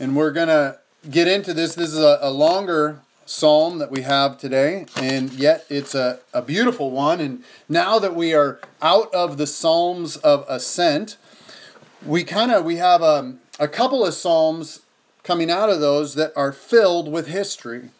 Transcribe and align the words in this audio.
And 0.00 0.16
we're 0.16 0.30
going 0.30 0.48
to 0.48 0.78
get 1.10 1.28
into 1.28 1.52
this. 1.52 1.74
This 1.74 1.92
is 1.92 1.98
a, 1.98 2.18
a, 2.22 2.30
longer 2.30 3.00
psalm 3.26 3.78
that 3.80 3.90
we 3.90 4.00
have 4.00 4.38
today, 4.38 4.86
and 4.96 5.30
yet 5.30 5.66
it's 5.68 5.94
a, 5.94 6.20
a 6.32 6.40
beautiful 6.40 6.90
one. 6.90 7.20
And 7.20 7.44
now 7.68 7.98
that 7.98 8.14
we 8.14 8.32
are 8.32 8.58
out 8.80 9.14
of 9.14 9.36
the 9.36 9.46
Psalms 9.46 10.16
of 10.16 10.46
Ascent, 10.48 11.18
we 12.04 12.24
kind 12.24 12.50
of 12.50 12.64
we 12.64 12.76
have 12.76 13.02
a, 13.02 13.34
a 13.58 13.68
couple 13.68 14.06
of 14.06 14.14
psalms 14.14 14.80
coming 15.22 15.50
out 15.50 15.68
of 15.68 15.80
those 15.80 16.14
that 16.14 16.32
are 16.34 16.50
filled 16.50 17.12
with 17.12 17.26
history. 17.26 17.90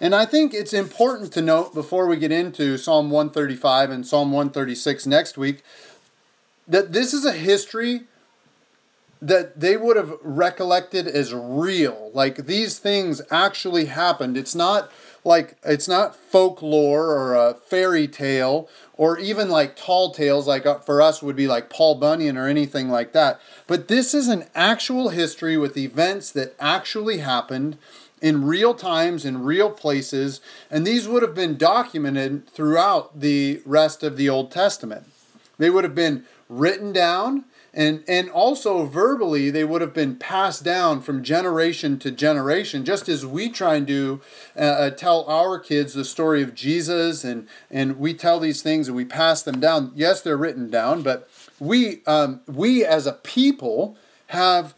And 0.00 0.14
I 0.14 0.26
think 0.26 0.54
it's 0.54 0.72
important 0.72 1.32
to 1.32 1.42
note 1.42 1.74
before 1.74 2.06
we 2.06 2.18
get 2.18 2.30
into 2.30 2.78
Psalm 2.78 3.10
135 3.10 3.90
and 3.90 4.06
Psalm 4.06 4.30
136 4.30 5.06
next 5.06 5.36
week 5.36 5.64
that 6.68 6.92
this 6.92 7.12
is 7.12 7.24
a 7.24 7.32
history 7.32 8.02
that 9.22 9.60
they 9.60 9.76
would 9.76 9.96
have 9.96 10.18
recollected 10.20 11.06
as 11.06 11.32
real. 11.32 12.10
Like 12.12 12.46
these 12.46 12.80
things 12.80 13.22
actually 13.30 13.84
happened. 13.84 14.36
It's 14.36 14.54
not 14.54 14.90
like 15.24 15.56
it's 15.62 15.86
not 15.86 16.16
folklore 16.16 17.12
or 17.12 17.34
a 17.36 17.54
fairy 17.54 18.08
tale 18.08 18.68
or 18.94 19.16
even 19.20 19.48
like 19.48 19.76
tall 19.76 20.10
tales 20.10 20.48
like 20.48 20.66
uh, 20.66 20.80
for 20.80 21.00
us 21.00 21.22
would 21.22 21.36
be 21.36 21.46
like 21.46 21.70
Paul 21.70 21.94
Bunyan 21.94 22.36
or 22.36 22.48
anything 22.48 22.88
like 22.88 23.12
that. 23.12 23.40
But 23.68 23.86
this 23.86 24.12
is 24.12 24.26
an 24.26 24.46
actual 24.56 25.10
history 25.10 25.56
with 25.56 25.76
events 25.76 26.32
that 26.32 26.56
actually 26.58 27.18
happened 27.18 27.78
in 28.20 28.44
real 28.44 28.74
times 28.74 29.24
in 29.24 29.44
real 29.44 29.70
places 29.70 30.40
and 30.68 30.84
these 30.84 31.06
would 31.06 31.22
have 31.22 31.34
been 31.34 31.56
documented 31.56 32.48
throughout 32.50 33.20
the 33.20 33.62
rest 33.64 34.02
of 34.02 34.16
the 34.16 34.28
Old 34.28 34.50
Testament. 34.50 35.06
They 35.58 35.70
would 35.70 35.84
have 35.84 35.94
been 35.94 36.24
written 36.48 36.92
down 36.92 37.44
and 37.74 38.04
and 38.06 38.28
also 38.30 38.84
verbally 38.84 39.50
they 39.50 39.64
would 39.64 39.80
have 39.80 39.94
been 39.94 40.16
passed 40.16 40.62
down 40.62 41.00
from 41.00 41.22
generation 41.22 41.98
to 41.98 42.10
generation 42.10 42.84
just 42.84 43.08
as 43.08 43.24
we 43.24 43.48
try 43.48 43.76
and 43.76 43.86
do 43.86 44.20
uh, 44.56 44.60
uh, 44.60 44.90
tell 44.90 45.24
our 45.26 45.58
kids 45.58 45.94
the 45.94 46.04
story 46.04 46.42
of 46.42 46.54
jesus 46.54 47.24
and 47.24 47.48
and 47.70 47.98
we 47.98 48.12
tell 48.12 48.38
these 48.38 48.62
things 48.62 48.88
and 48.88 48.96
we 48.96 49.04
pass 49.04 49.42
them 49.42 49.60
down. 49.60 49.92
Yes 49.94 50.20
they're 50.20 50.36
written 50.36 50.70
down 50.70 51.02
but 51.02 51.28
we 51.58 52.02
um, 52.06 52.40
we 52.46 52.84
as 52.84 53.06
a 53.06 53.12
people 53.12 53.96
have 54.28 54.74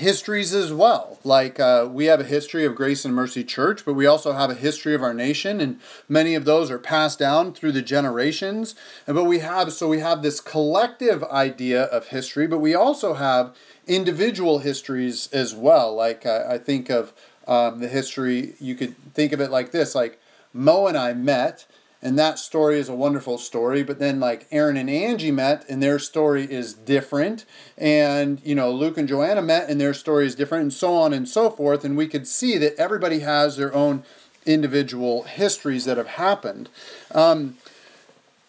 histories 0.00 0.54
as 0.54 0.72
well. 0.72 1.18
Like 1.24 1.60
uh, 1.60 1.86
we 1.90 2.06
have 2.06 2.20
a 2.20 2.24
history 2.24 2.64
of 2.64 2.74
Grace 2.74 3.04
and 3.04 3.14
Mercy 3.14 3.44
Church, 3.44 3.84
but 3.84 3.92
we 3.92 4.06
also 4.06 4.32
have 4.32 4.50
a 4.50 4.54
history 4.54 4.94
of 4.94 5.02
our 5.02 5.12
nation, 5.12 5.60
and 5.60 5.78
many 6.08 6.34
of 6.34 6.46
those 6.46 6.70
are 6.70 6.78
passed 6.78 7.18
down 7.18 7.52
through 7.52 7.72
the 7.72 7.82
generations. 7.82 8.74
And 9.06 9.14
but 9.14 9.24
we 9.24 9.40
have 9.40 9.72
so 9.72 9.88
we 9.88 10.00
have 10.00 10.22
this 10.22 10.40
collective 10.40 11.22
idea 11.24 11.84
of 11.84 12.08
history, 12.08 12.46
but 12.46 12.58
we 12.58 12.74
also 12.74 13.14
have 13.14 13.54
individual 13.86 14.60
histories 14.60 15.28
as 15.32 15.54
well. 15.54 15.94
Like 15.94 16.24
uh, 16.24 16.44
I 16.48 16.56
think 16.56 16.88
of 16.88 17.12
um, 17.46 17.80
the 17.80 17.88
history, 17.88 18.54
you 18.58 18.74
could 18.74 18.96
think 19.12 19.32
of 19.32 19.40
it 19.40 19.50
like 19.50 19.70
this: 19.70 19.94
like 19.94 20.18
Mo 20.54 20.86
and 20.86 20.96
I 20.96 21.12
met 21.12 21.66
and 22.02 22.18
that 22.18 22.38
story 22.38 22.78
is 22.78 22.88
a 22.88 22.94
wonderful 22.94 23.38
story 23.38 23.82
but 23.82 23.98
then 23.98 24.18
like 24.20 24.46
aaron 24.50 24.76
and 24.76 24.88
angie 24.88 25.30
met 25.30 25.64
and 25.68 25.82
their 25.82 25.98
story 25.98 26.44
is 26.50 26.74
different. 26.74 27.44
And 27.76 28.40
you 28.44 28.54
know 28.54 28.70
luke 28.70 28.98
and 28.98 29.08
joanna 29.08 29.42
met 29.42 29.68
and 29.68 29.80
their 29.80 29.94
story 29.94 30.26
is 30.26 30.34
different 30.34 30.62
and 30.62 30.72
so 30.72 30.94
on 30.94 31.12
and 31.12 31.28
so 31.28 31.50
forth. 31.50 31.84
And 31.84 31.96
we 31.96 32.06
could 32.06 32.26
see 32.26 32.58
that 32.58 32.76
everybody 32.76 33.20
has 33.20 33.56
their 33.56 33.74
own 33.74 34.04
individual 34.46 35.24
histories 35.24 35.84
that 35.84 35.96
have 35.96 36.08
happened. 36.08 36.68
Um, 37.14 37.58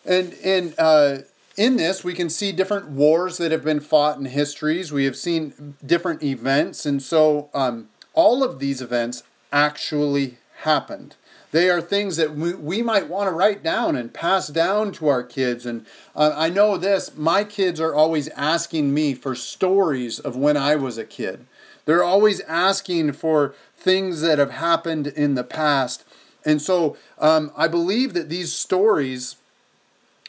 and 0.05 0.33
and 0.44 0.73
uh, 0.77 1.17
in 1.57 1.77
this 1.77 2.03
we 2.03 2.13
can 2.13 2.29
see 2.29 2.52
different 2.52 2.88
wars 2.88 3.38
that 3.38 3.52
have 3.52 3.63
been 3.63 3.79
fought 3.79 4.17
in 4.17 4.25
histories. 4.25 4.91
We 4.91 5.05
have 5.05 5.16
seen 5.16 5.75
different 5.85 6.23
events. 6.23 6.85
And 6.85 7.02
so 7.02 7.49
um, 7.53 7.89
all 8.13 8.44
of 8.44 8.59
these 8.59 8.81
events 8.81 9.23
actually 9.52 10.38
happened 10.61 11.16
they 11.52 11.69
are 11.69 11.81
things 11.81 12.17
that 12.17 12.35
we, 12.35 12.53
we 12.53 12.81
might 12.81 13.07
want 13.07 13.27
to 13.27 13.35
write 13.35 13.61
down 13.63 13.95
and 13.95 14.13
pass 14.13 14.47
down 14.47 14.91
to 14.94 15.07
our 15.07 15.23
kids. 15.23 15.66
And 15.66 15.85
uh, 16.16 16.34
I 16.35 16.50
know 16.50 16.78
this 16.78 17.16
my 17.16 17.44
kids 17.44 17.79
are 17.79 17.94
always 17.94 18.29
asking 18.29 18.94
me 18.94 19.13
for 19.13 19.35
stories 19.35 20.19
of 20.19 20.35
when 20.35 20.57
I 20.57 20.75
was 20.75 20.97
a 20.97 21.06
kid. 21.06 21.45
They're 21.85 22.03
always 22.03 22.41
asking 22.41 23.13
for 23.13 23.53
things 23.75 24.22
that 24.22 24.39
have 24.39 24.51
happened 24.51 25.07
in 25.07 25.35
the 25.35 25.44
past. 25.44 26.06
And 26.45 26.62
so 26.62 26.95
um, 27.19 27.51
I 27.56 27.68
believe 27.68 28.13
that 28.13 28.29
these 28.29 28.53
stories 28.53 29.35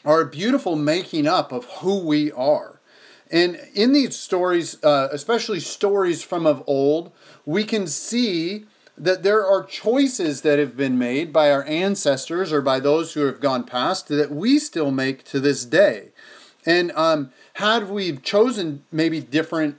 are 0.03 0.21
a 0.21 0.29
beautiful 0.29 0.75
making 0.75 1.27
up 1.27 1.51
of 1.51 1.65
who 1.65 1.99
we 1.99 2.31
are. 2.31 2.79
And 3.31 3.59
in 3.73 3.93
these 3.93 4.15
stories, 4.15 4.83
uh, 4.83 5.07
especially 5.11 5.59
stories 5.59 6.21
from 6.21 6.45
of 6.45 6.63
old, 6.67 7.11
we 7.45 7.63
can 7.63 7.87
see 7.87 8.65
that 8.97 9.23
there 9.23 9.45
are 9.45 9.63
choices 9.63 10.41
that 10.41 10.59
have 10.59 10.77
been 10.77 10.97
made 10.97 11.33
by 11.33 11.51
our 11.51 11.63
ancestors 11.63 12.53
or 12.53 12.61
by 12.61 12.79
those 12.79 13.13
who 13.13 13.21
have 13.21 13.39
gone 13.39 13.63
past 13.63 14.07
that 14.09 14.31
we 14.31 14.59
still 14.59 14.91
make 14.91 15.23
to 15.25 15.39
this 15.39 15.65
day. 15.65 16.09
And 16.65 16.91
um, 16.91 17.31
had 17.55 17.89
we 17.89 18.15
chosen 18.17 18.83
maybe 18.91 19.19
different 19.19 19.77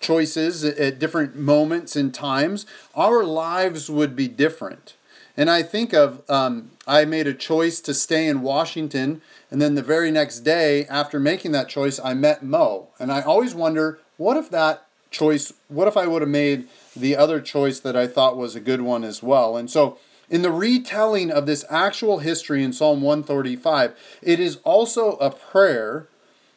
choices 0.00 0.64
at 0.64 0.98
different 0.98 1.36
moments 1.36 1.96
and 1.96 2.12
times, 2.12 2.66
our 2.94 3.22
lives 3.22 3.90
would 3.90 4.16
be 4.16 4.28
different. 4.28 4.94
And 5.36 5.48
I 5.50 5.62
think 5.62 5.92
of, 5.92 6.28
um, 6.28 6.70
I 6.86 7.04
made 7.04 7.26
a 7.26 7.34
choice 7.34 7.80
to 7.82 7.94
stay 7.94 8.26
in 8.26 8.42
Washington, 8.42 9.22
and 9.50 9.60
then 9.60 9.74
the 9.74 9.82
very 9.82 10.10
next 10.10 10.40
day 10.40 10.86
after 10.86 11.20
making 11.20 11.52
that 11.52 11.68
choice, 11.68 12.00
I 12.02 12.14
met 12.14 12.42
Mo. 12.42 12.88
And 12.98 13.12
I 13.12 13.22
always 13.22 13.54
wonder, 13.54 14.00
what 14.16 14.36
if 14.36 14.50
that 14.50 14.86
choice, 15.10 15.52
what 15.68 15.88
if 15.88 15.96
I 15.96 16.06
would 16.06 16.22
have 16.22 16.28
made 16.28 16.68
the 17.00 17.16
other 17.16 17.40
choice 17.40 17.80
that 17.80 17.96
I 17.96 18.06
thought 18.06 18.36
was 18.36 18.54
a 18.54 18.60
good 18.60 18.82
one 18.82 19.04
as 19.04 19.22
well. 19.22 19.56
And 19.56 19.70
so, 19.70 19.98
in 20.30 20.42
the 20.42 20.52
retelling 20.52 21.30
of 21.30 21.46
this 21.46 21.64
actual 21.68 22.20
history 22.20 22.62
in 22.62 22.72
Psalm 22.72 23.02
135, 23.02 23.94
it 24.22 24.38
is 24.38 24.58
also 24.62 25.16
a 25.16 25.30
prayer 25.30 26.06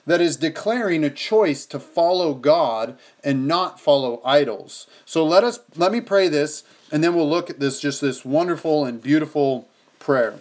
that 0.06 0.22
is 0.22 0.38
declaring 0.38 1.04
a 1.04 1.10
choice 1.10 1.66
to 1.66 1.80
follow 1.80 2.34
God 2.36 2.98
and 3.24 3.48
not 3.48 3.80
follow 3.80 4.22
idols. 4.24 4.86
So 5.06 5.26
let 5.26 5.44
us 5.44 5.60
let 5.76 5.92
me 5.92 6.02
pray 6.02 6.28
this 6.28 6.64
and 6.92 7.04
then 7.04 7.16
we'll 7.16 7.30
look 7.30 7.50
at 7.50 7.60
this 7.60 7.80
just 7.80 8.02
this 8.02 8.24
wonderful 8.24 8.86
and 8.86 9.02
beautiful 9.02 9.68
prayer. 9.98 10.36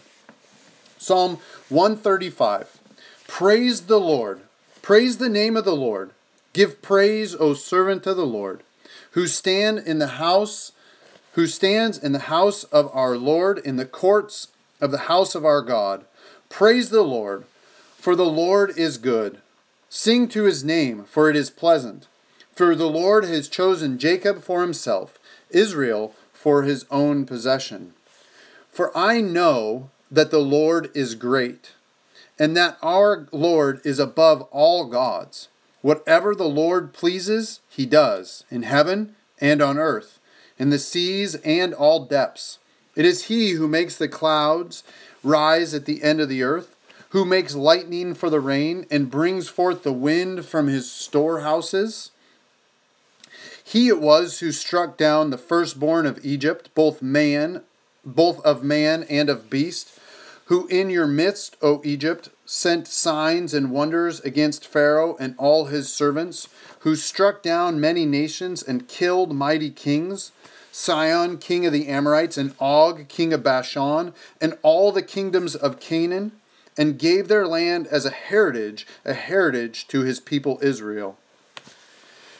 Psalm 0.99 1.39
135. 1.69 2.81
Praise 3.29 3.83
the 3.83 4.01
Lord. 4.01 4.41
Praise 4.83 5.19
the 5.19 5.29
name 5.29 5.57
of 5.57 5.65
the 5.65 5.77
Lord. 5.77 6.11
Give 6.53 6.83
praise, 6.83 7.35
O 7.35 7.55
servant 7.55 8.07
of 8.07 8.17
the 8.17 8.27
Lord 8.27 8.63
who 9.13 9.27
stand 9.27 9.79
in 9.81 9.99
the 9.99 10.07
house 10.07 10.73
who 11.33 11.47
stands 11.47 11.97
in 11.99 12.13
the 12.13 12.19
house 12.19 12.65
of 12.65 12.91
our 12.93 13.17
Lord 13.17 13.59
in 13.59 13.77
the 13.77 13.87
courts 13.87 14.49
of 14.81 14.91
the 14.91 14.99
house 14.99 15.35
of 15.35 15.45
our 15.45 15.63
God. 15.63 16.05
Praise 16.49 16.91
the 16.91 17.03
Lord, 17.03 17.45
for 17.97 18.15
the 18.15 18.27
Lord 18.27 18.77
is 18.77 18.99
good. 18.99 19.39
Sing 19.89 20.29
to 20.29 20.45
his 20.45 20.63
name, 20.63 21.05
for 21.05 21.31
it 21.31 21.37
is 21.37 21.51
pleasant. 21.51 22.07
For 22.55 22.75
the 22.75 22.89
Lord 22.89 23.25
has 23.25 23.49
chosen 23.49 23.99
Jacob 23.99 24.43
for 24.43 24.61
himself, 24.61 25.19
Israel 25.51 26.15
for 26.33 26.65
his 26.65 26.85
own 26.91 27.25
possession. 27.25 27.95
For 28.71 28.97
I 28.97 29.21
know 29.21 29.91
that 30.11 30.31
the 30.31 30.41
Lord 30.41 30.91
is 30.95 31.15
great, 31.15 31.73
and 32.39 32.57
that 32.57 32.77
our 32.83 33.27
Lord 33.33 33.81
is 33.85 33.99
above 33.99 34.43
all 34.51 34.85
gods. 34.87 35.49
Whatever 35.83 36.35
the 36.35 36.49
Lord 36.49 36.93
pleases, 36.93 37.61
he 37.69 37.87
does, 37.87 38.45
in 38.51 38.63
heaven 38.63 39.17
and 39.41 39.61
on 39.61 39.79
earth, 39.79 40.21
in 40.59 40.71
the 40.71 40.79
seas 40.79 41.35
and 41.45 41.75
all 41.75 42.05
depths. 42.05 42.59
It 42.95 43.05
is 43.05 43.25
he 43.25 43.53
who 43.53 43.67
makes 43.67 43.97
the 43.97 44.09
clouds 44.09 44.85
rise 45.25 45.75
at 45.75 45.85
the 45.85 46.03
end 46.03 46.21
of 46.21 46.29
the 46.29 46.43
earth, 46.43 46.77
who 47.11 47.25
makes 47.25 47.55
lightning 47.55 48.15
for 48.15 48.31
the 48.31 48.41
rain, 48.41 48.87
and 48.91 49.11
brings 49.11 49.49
forth 49.49 49.83
the 49.83 49.93
wind 49.93 50.47
from 50.47 50.69
his 50.69 50.91
storehouses. 50.91 52.13
He 53.63 53.89
it 53.89 54.01
was 54.01 54.39
who 54.39 54.53
struck 54.53 54.97
down 54.97 55.31
the 55.31 55.39
firstborn 55.39 56.07
of 56.07 56.25
Egypt, 56.25 56.71
both 56.75 57.03
man, 57.03 57.63
both 58.05 58.41
of 58.45 58.63
man 58.63 59.05
and 59.05 59.29
of 59.29 59.51
beast, 59.51 59.99
who 60.53 60.67
in 60.67 60.91
your 60.91 61.07
midst, 61.07 61.57
O 61.63 61.81
Egypt, 61.83 62.29
sent 62.45 62.87
signs 62.87 63.55
and 63.55 63.71
wonders 63.71 64.21
against 64.21 64.67
Pharaoh 64.67 65.17
and 65.19 65.35
all 65.39 65.65
his 65.65 65.91
servants, 65.91 66.47
who 66.81 66.95
struck 66.95 67.43
down 67.43 67.81
many 67.81 68.05
nations 68.05 68.63
and 68.63 68.87
killed 68.87 69.35
mighty 69.35 69.71
kings. 69.71 70.31
Sihon, 70.71 71.39
king 71.39 71.65
of 71.65 71.73
the 71.73 71.89
Amorites, 71.89 72.37
and 72.37 72.55
Og, 72.61 73.09
king 73.09 73.33
of 73.33 73.43
Bashan, 73.43 74.13
and 74.43 74.59
all 74.61 74.93
the 74.93 75.01
kingdoms 75.01 75.55
of 75.55 75.81
Canaan, 75.81 76.33
and 76.77 76.99
gave 76.99 77.29
their 77.29 77.47
land 77.47 77.87
as 77.87 78.05
a 78.05 78.11
heritage, 78.11 78.87
a 79.07 79.15
heritage 79.15 79.89
to 79.89 80.03
his 80.03 80.21
people 80.21 80.59
Israel. 80.61 81.17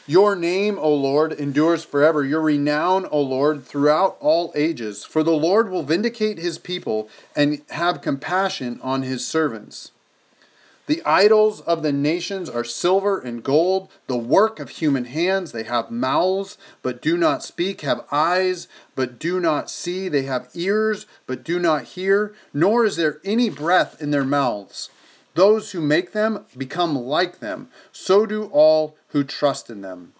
Your 0.05 0.35
name, 0.35 0.77
O 0.79 0.93
Lord, 0.93 1.31
endures 1.31 1.85
forever. 1.85 2.25
Your 2.25 2.41
renown, 2.41 3.07
O 3.09 3.21
Lord, 3.21 3.63
throughout 3.63 4.17
all 4.19 4.51
ages. 4.53 5.05
For 5.05 5.23
the 5.23 5.31
Lord 5.31 5.69
will 5.69 5.83
vindicate 5.83 6.37
his 6.37 6.57
people 6.57 7.07
and 7.35 7.61
have 7.69 8.01
compassion 8.01 8.81
on 8.83 9.03
his 9.03 9.25
servants. 9.25 9.91
The 10.85 11.01
idols 11.05 11.61
of 11.61 11.81
the 11.81 11.93
nations 11.93 12.49
are 12.49 12.65
silver 12.65 13.17
and 13.17 13.41
gold, 13.41 13.89
the 14.07 14.17
work 14.17 14.59
of 14.59 14.69
human 14.69 15.05
hands. 15.05 15.53
They 15.53 15.63
have 15.63 15.89
mouths, 15.89 16.57
but 16.81 17.01
do 17.01 17.15
not 17.15 17.41
speak, 17.41 17.79
have 17.81 18.05
eyes, 18.11 18.67
but 18.93 19.17
do 19.17 19.39
not 19.39 19.69
see. 19.69 20.09
They 20.09 20.23
have 20.23 20.49
ears, 20.53 21.05
but 21.25 21.45
do 21.45 21.57
not 21.57 21.85
hear, 21.85 22.35
nor 22.53 22.83
is 22.83 22.97
there 22.97 23.21
any 23.23 23.49
breath 23.49 24.01
in 24.01 24.11
their 24.11 24.25
mouths. 24.25 24.89
Those 25.35 25.71
who 25.71 25.81
make 25.81 26.11
them 26.11 26.45
become 26.57 26.95
like 26.95 27.39
them. 27.39 27.69
So 27.91 28.25
do 28.25 28.45
all 28.45 28.95
who 29.09 29.23
trust 29.23 29.69
in 29.69 29.81
them. 29.81 30.13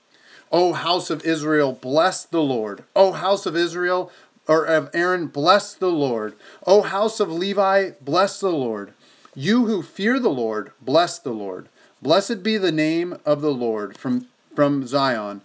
O 0.52 0.74
house 0.74 1.10
of 1.10 1.26
Israel, 1.26 1.74
bless 1.74 2.26
the 2.26 2.42
Lord. 2.42 2.84
O 2.96 3.12
house 3.12 3.46
of 3.46 3.56
Israel, 3.56 4.12
or 4.48 4.66
of 4.66 4.90
Aaron, 4.94 5.28
bless 5.28 5.74
the 5.74 5.92
Lord. 5.92 6.36
O 6.68 6.82
house 6.82 7.20
of 7.20 7.32
Levi, 7.32 7.92
bless 8.02 8.40
the 8.40 8.52
Lord. 8.52 8.94
You 9.36 9.66
who 9.66 9.82
fear 9.82 10.20
the 10.20 10.30
Lord, 10.30 10.72
bless 10.82 11.18
the 11.18 11.32
Lord. 11.32 11.70
Blessed 12.02 12.44
be 12.44 12.58
the 12.58 12.72
name 12.72 13.18
of 13.26 13.42
the 13.42 13.54
Lord 13.54 13.98
from, 13.98 14.28
from 14.56 14.86
Zion. 14.86 15.42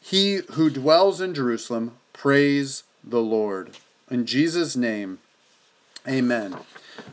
He 0.00 0.40
who 0.52 0.70
dwells 0.70 1.20
in 1.20 1.34
Jerusalem, 1.34 1.92
praise 2.12 2.82
the 3.04 3.20
Lord. 3.20 3.76
In 4.10 4.26
Jesus' 4.26 4.74
name, 4.74 5.18
amen. 6.08 6.56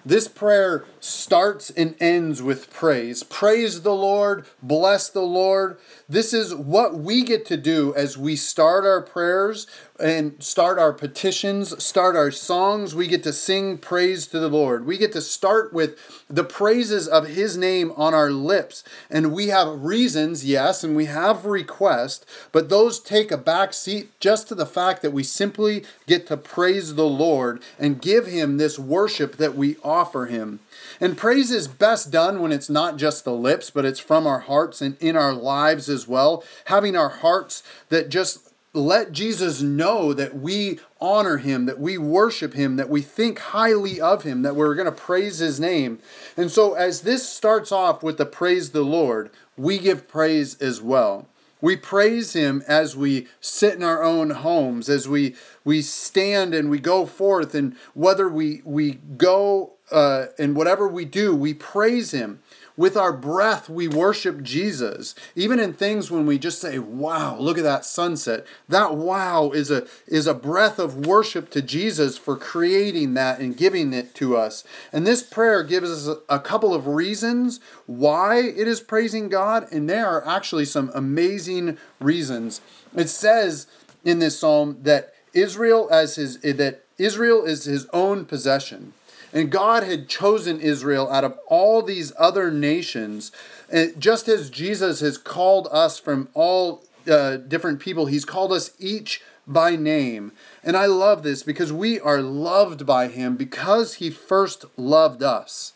This 0.05 0.27
prayer 0.27 0.85
starts 0.99 1.69
and 1.69 1.95
ends 1.99 2.41
with 2.41 2.71
praise. 2.71 3.23
Praise 3.23 3.81
the 3.81 3.93
Lord, 3.93 4.45
bless 4.61 5.09
the 5.09 5.21
Lord. 5.21 5.77
This 6.07 6.33
is 6.33 6.55
what 6.55 6.95
we 6.95 7.23
get 7.23 7.45
to 7.47 7.57
do 7.57 7.93
as 7.95 8.17
we 8.17 8.35
start 8.35 8.85
our 8.85 9.01
prayers 9.01 9.67
and 9.99 10.41
start 10.41 10.79
our 10.79 10.93
petitions, 10.93 11.83
start 11.83 12.15
our 12.15 12.31
songs. 12.31 12.95
We 12.95 13.07
get 13.07 13.23
to 13.23 13.33
sing 13.33 13.77
praise 13.77 14.27
to 14.27 14.39
the 14.39 14.49
Lord. 14.49 14.85
We 14.85 14.97
get 14.97 15.11
to 15.13 15.21
start 15.21 15.73
with 15.73 15.97
the 16.29 16.43
praises 16.43 17.07
of 17.07 17.27
His 17.27 17.57
name 17.57 17.91
on 17.95 18.13
our 18.13 18.31
lips. 18.31 18.83
And 19.09 19.33
we 19.33 19.47
have 19.47 19.83
reasons, 19.83 20.45
yes, 20.45 20.83
and 20.83 20.95
we 20.95 21.05
have 21.05 21.45
requests, 21.45 22.25
but 22.51 22.69
those 22.69 22.99
take 22.99 23.31
a 23.31 23.37
back 23.37 23.73
seat 23.73 24.09
just 24.19 24.47
to 24.47 24.55
the 24.55 24.65
fact 24.65 25.01
that 25.01 25.13
we 25.13 25.23
simply 25.23 25.83
get 26.07 26.27
to 26.27 26.37
praise 26.37 26.95
the 26.95 27.07
Lord 27.07 27.61
and 27.77 28.01
give 28.01 28.25
Him 28.25 28.57
this 28.57 28.79
worship 28.79 29.37
that 29.37 29.55
we 29.55 29.77
offer 29.83 30.27
Him. 30.27 30.59
And 31.01 31.17
praise 31.17 31.51
is 31.51 31.67
best 31.67 32.11
done 32.11 32.41
when 32.41 32.51
it's 32.51 32.69
not 32.69 32.97
just 32.97 33.23
the 33.23 33.33
lips, 33.33 33.69
but 33.69 33.85
it's 33.85 33.99
from 33.99 34.25
our 34.25 34.39
hearts 34.39 34.81
and 34.81 34.97
in 34.99 35.15
our 35.15 35.33
lives 35.33 35.89
as 35.89 36.07
well. 36.07 36.43
Having 36.65 36.95
our 36.95 37.09
hearts 37.09 37.63
that 37.89 38.09
just 38.09 38.49
let 38.73 39.11
Jesus 39.11 39.61
know 39.61 40.13
that 40.13 40.35
we 40.35 40.79
honor 41.01 41.37
him, 41.37 41.65
that 41.65 41.79
we 41.79 41.97
worship 41.97 42.53
him, 42.53 42.75
that 42.75 42.89
we 42.89 43.01
think 43.01 43.39
highly 43.39 43.99
of 43.99 44.23
him, 44.23 44.43
that 44.43 44.55
we're 44.55 44.75
going 44.75 44.85
to 44.85 44.91
praise 44.91 45.39
his 45.39 45.59
name. 45.59 45.99
And 46.37 46.51
so, 46.51 46.73
as 46.75 47.01
this 47.01 47.27
starts 47.27 47.71
off 47.71 48.03
with 48.03 48.17
the 48.17 48.25
praise 48.25 48.71
the 48.71 48.83
Lord, 48.83 49.31
we 49.57 49.79
give 49.79 50.07
praise 50.07 50.59
as 50.61 50.81
well. 50.81 51.27
We 51.61 51.75
praise 51.75 52.33
him 52.33 52.63
as 52.67 52.95
we 52.95 53.27
sit 53.41 53.73
in 53.75 53.83
our 53.83 54.01
own 54.01 54.29
homes, 54.29 54.87
as 54.87 55.09
we, 55.09 55.35
we 55.65 55.81
stand 55.81 56.53
and 56.53 56.69
we 56.69 56.79
go 56.79 57.05
forth, 57.05 57.53
and 57.53 57.75
whether 57.93 58.29
we, 58.29 58.61
we 58.63 58.93
go 58.93 59.73
uh, 59.91 60.27
and 60.37 60.55
whatever 60.55 60.87
we 60.87 61.03
do, 61.03 61.35
we 61.35 61.53
praise 61.53 62.11
him. 62.11 62.39
With 62.79 62.95
our 62.95 63.11
breath, 63.11 63.67
we 63.67 63.89
worship 63.89 64.41
Jesus. 64.41 65.13
Even 65.35 65.59
in 65.59 65.73
things 65.73 66.09
when 66.09 66.25
we 66.25 66.39
just 66.39 66.61
say, 66.61 66.79
wow, 66.79 67.37
look 67.37 67.57
at 67.57 67.65
that 67.65 67.83
sunset. 67.83 68.45
That 68.69 68.95
wow 68.95 69.49
is 69.49 69.69
a, 69.69 69.85
is 70.07 70.27
a 70.27 70.33
breath 70.33 70.79
of 70.79 71.05
worship 71.05 71.49
to 71.49 71.61
Jesus 71.61 72.17
for 72.17 72.37
creating 72.37 73.15
that 73.15 73.41
and 73.41 73.57
giving 73.57 73.91
it 73.91 74.15
to 74.15 74.37
us. 74.37 74.63
And 74.93 75.05
this 75.05 75.21
prayer 75.21 75.61
gives 75.61 76.07
us 76.07 76.17
a, 76.29 76.39
couple 76.39 76.73
of 76.73 76.87
reasons 76.87 77.59
why 77.85 78.37
it 78.39 78.65
is 78.65 78.79
praising 78.79 79.27
God, 79.27 79.69
and 79.73 79.89
there 79.89 80.07
are 80.07 80.25
actually 80.25 80.63
some 80.63 80.89
amazing 80.95 81.77
reasons. 81.99 82.61
It 82.95 83.09
says 83.09 83.67
in 84.05 84.19
this 84.19 84.39
psalm 84.39 84.77
that 84.83 85.13
Israel 85.33 85.89
as 85.91 86.15
his 86.15 86.39
that 86.39 86.85
Israel 86.97 87.43
is 87.43 87.65
his 87.65 87.87
own 87.91 88.23
possession. 88.23 88.93
And 89.31 89.51
God 89.51 89.83
had 89.83 90.09
chosen 90.09 90.59
Israel 90.59 91.11
out 91.11 91.23
of 91.23 91.37
all 91.47 91.81
these 91.81 92.11
other 92.17 92.49
nations, 92.49 93.31
and 93.71 93.99
just 93.99 94.27
as 94.27 94.49
Jesus 94.49 95.01
has 95.01 95.17
called 95.17 95.67
us 95.71 95.99
from 95.99 96.29
all 96.33 96.83
uh, 97.07 97.37
different 97.37 97.79
people, 97.79 98.07
He's 98.07 98.25
called 98.25 98.51
us 98.51 98.71
each 98.79 99.21
by 99.45 99.75
name. 99.75 100.31
And 100.63 100.77
I 100.77 100.85
love 100.85 101.23
this 101.23 101.43
because 101.43 101.73
we 101.73 101.99
are 101.99 102.21
loved 102.21 102.85
by 102.85 103.07
Him 103.07 103.35
because 103.35 103.95
He 103.95 104.09
first 104.09 104.65
loved 104.77 105.23
us. 105.23 105.73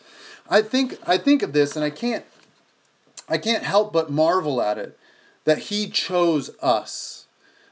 I 0.50 0.62
think 0.62 0.98
I 1.06 1.18
think 1.18 1.42
of 1.42 1.54
this 1.54 1.76
and 1.76 1.84
I 1.84 1.90
can't 1.90 2.26
I 3.28 3.38
can't 3.38 3.64
help 3.64 3.94
but 3.94 4.12
marvel 4.12 4.62
at 4.62 4.78
it 4.78 4.98
that 5.46 5.58
He 5.58 5.90
chose 5.90 6.52
us, 6.62 7.26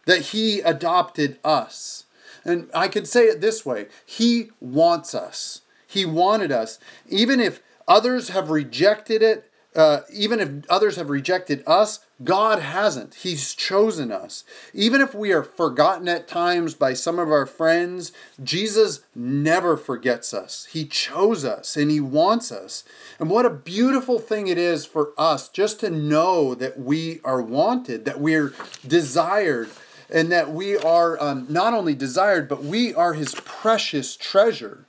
that 0.05 0.21
He 0.21 0.59
adopted 0.61 1.39
us. 1.43 2.05
And 2.43 2.69
I 2.73 2.87
could 2.87 3.07
say 3.07 3.25
it 3.25 3.41
this 3.41 3.65
way 3.65 3.87
He 4.05 4.49
wants 4.59 5.13
us. 5.13 5.61
He 5.91 6.05
wanted 6.05 6.53
us. 6.53 6.79
Even 7.09 7.41
if 7.41 7.61
others 7.85 8.29
have 8.29 8.49
rejected 8.49 9.21
it, 9.21 9.51
uh, 9.75 10.01
even 10.13 10.39
if 10.39 10.49
others 10.69 10.95
have 10.95 11.09
rejected 11.09 11.63
us, 11.67 11.99
God 12.23 12.59
hasn't. 12.59 13.15
He's 13.15 13.53
chosen 13.53 14.09
us. 14.09 14.45
Even 14.73 15.01
if 15.01 15.13
we 15.13 15.33
are 15.33 15.43
forgotten 15.43 16.07
at 16.07 16.29
times 16.29 16.75
by 16.75 16.93
some 16.93 17.19
of 17.19 17.29
our 17.29 17.45
friends, 17.45 18.13
Jesus 18.41 19.01
never 19.13 19.75
forgets 19.75 20.33
us. 20.33 20.67
He 20.71 20.85
chose 20.85 21.43
us 21.43 21.75
and 21.75 21.91
He 21.91 21.99
wants 21.99 22.53
us. 22.53 22.85
And 23.19 23.29
what 23.29 23.45
a 23.45 23.49
beautiful 23.49 24.19
thing 24.19 24.47
it 24.47 24.57
is 24.57 24.85
for 24.85 25.11
us 25.17 25.49
just 25.49 25.81
to 25.81 25.89
know 25.89 26.55
that 26.55 26.79
we 26.79 27.19
are 27.25 27.41
wanted, 27.41 28.05
that 28.05 28.21
we're 28.21 28.53
desired, 28.87 29.69
and 30.09 30.31
that 30.31 30.51
we 30.51 30.77
are 30.77 31.21
um, 31.21 31.47
not 31.49 31.73
only 31.73 31.95
desired, 31.95 32.47
but 32.47 32.63
we 32.63 32.93
are 32.93 33.13
His 33.13 33.35
precious 33.35 34.15
treasure. 34.15 34.85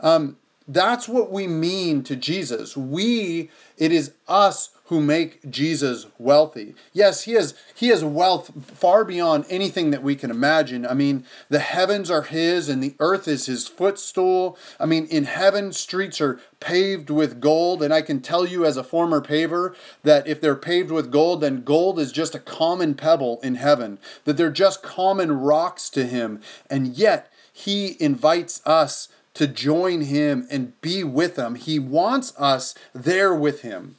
Um, 0.00 0.36
that's 0.68 1.08
what 1.08 1.30
we 1.30 1.46
mean 1.46 2.02
to 2.04 2.16
Jesus. 2.16 2.76
We, 2.76 3.50
it 3.76 3.92
is 3.92 4.12
us 4.28 4.70
who 4.92 5.00
make 5.00 5.48
Jesus 5.50 6.06
wealthy. 6.18 6.74
Yes, 6.92 7.22
he 7.22 7.32
has 7.32 7.54
he 7.74 7.88
has 7.88 8.04
wealth 8.04 8.50
far 8.62 9.06
beyond 9.06 9.46
anything 9.48 9.90
that 9.90 10.02
we 10.02 10.14
can 10.14 10.30
imagine. 10.30 10.86
I 10.86 10.92
mean, 10.92 11.24
the 11.48 11.60
heavens 11.60 12.10
are 12.10 12.20
his 12.20 12.68
and 12.68 12.82
the 12.82 12.94
earth 12.98 13.26
is 13.26 13.46
his 13.46 13.66
footstool. 13.66 14.58
I 14.78 14.84
mean, 14.84 15.06
in 15.06 15.24
heaven 15.24 15.72
streets 15.72 16.20
are 16.20 16.38
paved 16.60 17.08
with 17.08 17.40
gold, 17.40 17.82
and 17.82 17.94
I 17.94 18.02
can 18.02 18.20
tell 18.20 18.44
you 18.44 18.66
as 18.66 18.76
a 18.76 18.84
former 18.84 19.22
paver 19.22 19.74
that 20.02 20.26
if 20.26 20.42
they're 20.42 20.54
paved 20.54 20.90
with 20.90 21.10
gold, 21.10 21.40
then 21.40 21.62
gold 21.62 21.98
is 21.98 22.12
just 22.12 22.34
a 22.34 22.38
common 22.38 22.94
pebble 22.94 23.40
in 23.42 23.54
heaven. 23.54 23.98
That 24.24 24.36
they're 24.36 24.50
just 24.50 24.82
common 24.82 25.32
rocks 25.32 25.88
to 25.88 26.04
him. 26.04 26.42
And 26.68 26.88
yet 26.88 27.32
he 27.50 27.96
invites 27.98 28.60
us 28.66 29.08
to 29.34 29.46
join 29.46 30.02
him 30.02 30.46
and 30.50 30.78
be 30.80 31.02
with 31.02 31.36
him. 31.36 31.54
He 31.54 31.78
wants 31.78 32.32
us 32.38 32.74
there 32.94 33.34
with 33.34 33.62
him. 33.62 33.96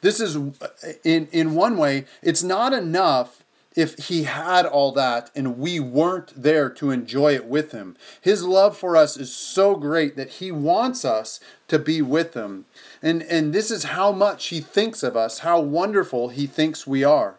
This 0.00 0.20
is, 0.20 0.36
in, 1.04 1.28
in 1.30 1.54
one 1.54 1.76
way, 1.76 2.06
it's 2.22 2.42
not 2.42 2.72
enough 2.72 3.44
if 3.74 3.96
he 4.08 4.24
had 4.24 4.66
all 4.66 4.92
that 4.92 5.30
and 5.34 5.58
we 5.58 5.80
weren't 5.80 6.32
there 6.40 6.68
to 6.68 6.90
enjoy 6.90 7.34
it 7.34 7.46
with 7.46 7.72
him. 7.72 7.96
His 8.20 8.44
love 8.44 8.76
for 8.76 8.96
us 8.96 9.16
is 9.16 9.34
so 9.34 9.76
great 9.76 10.16
that 10.16 10.30
he 10.30 10.52
wants 10.52 11.04
us 11.04 11.40
to 11.68 11.78
be 11.78 12.02
with 12.02 12.34
him. 12.34 12.66
And, 13.00 13.22
and 13.22 13.52
this 13.52 13.70
is 13.70 13.84
how 13.84 14.12
much 14.12 14.48
he 14.48 14.60
thinks 14.60 15.02
of 15.02 15.16
us, 15.16 15.38
how 15.38 15.60
wonderful 15.60 16.28
he 16.28 16.46
thinks 16.46 16.86
we 16.86 17.04
are, 17.04 17.38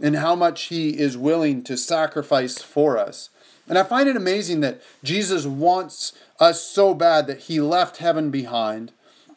and 0.00 0.16
how 0.16 0.34
much 0.34 0.64
he 0.64 0.98
is 0.98 1.18
willing 1.18 1.62
to 1.64 1.76
sacrifice 1.76 2.58
for 2.62 2.96
us. 2.96 3.30
And 3.68 3.76
I 3.76 3.82
find 3.82 4.08
it 4.08 4.16
amazing 4.16 4.60
that 4.60 4.80
Jesus 5.04 5.44
wants 5.44 6.12
us 6.40 6.62
so 6.62 6.94
bad 6.94 7.26
that 7.26 7.40
he 7.40 7.60
left 7.60 7.98
heaven 7.98 8.30
behind, 8.30 8.92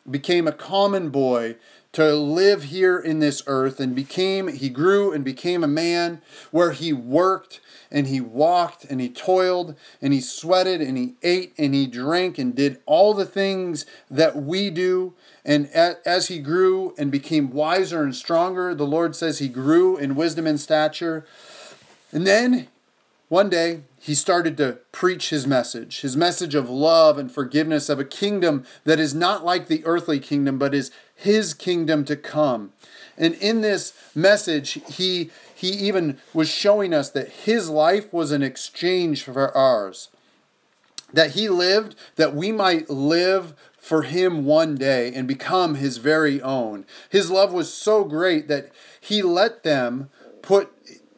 became 0.09 0.47
a 0.47 0.53
common 0.53 1.09
boy 1.09 1.55
to 1.93 2.15
live 2.15 2.63
here 2.63 2.97
in 2.97 3.19
this 3.19 3.43
earth, 3.47 3.79
and 3.79 3.93
became, 3.93 4.47
he 4.47 4.69
grew 4.69 5.11
and 5.11 5.25
became 5.25 5.63
a 5.63 5.67
man 5.67 6.21
where 6.50 6.71
he 6.71 6.93
worked 6.93 7.59
and 7.91 8.07
he 8.07 8.21
walked 8.21 8.85
and 8.85 9.01
he 9.01 9.09
toiled 9.09 9.75
and 10.01 10.13
he 10.13 10.21
sweated 10.21 10.79
and 10.79 10.97
he 10.97 11.15
ate 11.21 11.53
and 11.57 11.73
he 11.73 11.85
drank 11.85 12.38
and 12.38 12.55
did 12.55 12.79
all 12.85 13.13
the 13.13 13.25
things 13.25 13.85
that 14.09 14.38
we 14.38 14.69
do. 14.69 15.13
And 15.43 15.67
as 15.67 16.29
he 16.29 16.39
grew 16.39 16.95
and 16.97 17.11
became 17.11 17.51
wiser 17.51 18.01
and 18.01 18.15
stronger, 18.15 18.73
the 18.73 18.88
Lord 18.88 19.13
says 19.13 19.39
he 19.39 19.50
grew 19.50 19.97
in 19.97 20.15
wisdom 20.15 20.47
and 20.47 20.59
stature. 20.59 21.25
And 22.13 22.25
then 22.25 22.69
one 23.27 23.50
day, 23.50 23.81
he 24.03 24.15
started 24.15 24.58
to 24.58 24.79
preach 24.91 25.29
his 25.29 25.46
message, 25.46 26.01
his 26.01 26.17
message 26.17 26.55
of 26.55 26.67
love 26.67 27.20
and 27.20 27.31
forgiveness 27.31 27.88
of 27.88 28.00
a 28.00 28.05
kingdom 28.05 28.65
that 28.84 29.00
is 29.00 29.13
not 29.13 29.46
like 29.46 29.67
the 29.67 29.86
earthly 29.86 30.20
kingdom, 30.20 30.58
but 30.58 30.74
is 30.74 30.89
his 31.15 31.53
kingdom 31.53 32.03
to 32.05 32.15
come. 32.15 32.74
And 33.15 33.36
in 33.36 33.62
this 33.62 33.93
message, 34.15 34.79
he, 34.91 35.29
he 35.53 35.67
even 35.67 36.17
was 36.34 36.50
showing 36.50 36.96
us 36.96 37.12
that 37.12 37.29
his 37.29 37.70
life 37.70 38.12
was 38.12 38.31
an 38.31 38.41
exchange 38.41 39.22
for 39.22 39.55
ours. 39.55 40.10
That 41.13 41.31
he 41.31 41.48
lived 41.48 41.96
that 42.15 42.34
we 42.34 42.51
might 42.51 42.89
live 42.89 43.53
for 43.77 44.01
him 44.01 44.46
one 44.46 44.74
day 44.74 45.13
and 45.13 45.27
become 45.27 45.75
his 45.75 45.98
very 45.98 46.41
own. 46.41 46.86
His 47.08 47.29
love 47.29 47.53
was 47.53 47.72
so 47.72 48.03
great 48.03 48.48
that 48.48 48.72
he 49.00 49.22
let 49.22 49.62
them 49.62 50.10
put 50.41 50.74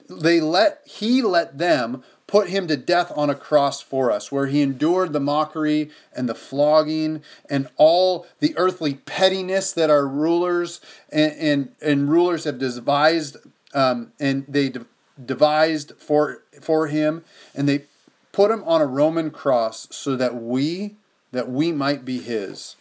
they 0.09 0.39
let 0.39 0.81
he 0.85 1.21
let 1.21 1.57
them 1.57 2.03
put 2.33 2.49
him 2.49 2.65
to 2.65 2.75
death 2.75 3.11
on 3.15 3.29
a 3.29 3.35
cross 3.35 3.79
for 3.79 4.09
us, 4.09 4.31
where 4.31 4.47
he 4.47 4.63
endured 4.63 5.13
the 5.13 5.19
mockery 5.19 5.91
and 6.15 6.27
the 6.27 6.33
flogging 6.33 7.21
and 7.47 7.67
all 7.77 8.25
the 8.39 8.57
earthly 8.57 8.95
pettiness 8.95 9.71
that 9.71 9.91
our 9.91 10.07
rulers 10.07 10.81
and, 11.11 11.31
and, 11.33 11.75
and 11.79 12.09
rulers 12.09 12.45
have 12.45 12.57
devised, 12.57 13.37
um, 13.75 14.11
and 14.19 14.43
they 14.47 14.69
de- 14.69 14.83
devised 15.23 15.91
for, 15.99 16.41
for 16.59 16.87
him, 16.87 17.23
and 17.53 17.69
they 17.69 17.83
put 18.31 18.49
him 18.49 18.63
on 18.63 18.81
a 18.81 18.87
Roman 18.87 19.29
cross 19.29 19.87
so 19.91 20.15
that 20.15 20.33
we 20.33 20.95
that 21.33 21.51
we 21.51 21.71
might 21.71 22.03
be 22.03 22.17
his. 22.17 22.75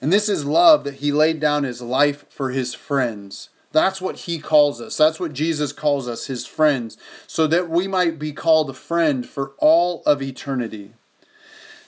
And 0.00 0.12
this 0.12 0.28
is 0.28 0.44
love 0.44 0.82
that 0.82 0.94
he 0.94 1.12
laid 1.12 1.38
down 1.38 1.62
his 1.62 1.80
life 1.80 2.24
for 2.28 2.50
his 2.50 2.74
friends. 2.74 3.50
That's 3.72 4.00
what 4.00 4.20
he 4.20 4.38
calls 4.38 4.80
us. 4.80 4.96
That's 4.96 5.20
what 5.20 5.32
Jesus 5.32 5.72
calls 5.72 6.08
us, 6.08 6.26
his 6.26 6.46
friends, 6.46 6.96
so 7.26 7.46
that 7.46 7.70
we 7.70 7.86
might 7.86 8.18
be 8.18 8.32
called 8.32 8.68
a 8.68 8.74
friend 8.74 9.26
for 9.26 9.52
all 9.58 10.02
of 10.04 10.20
eternity. 10.20 10.92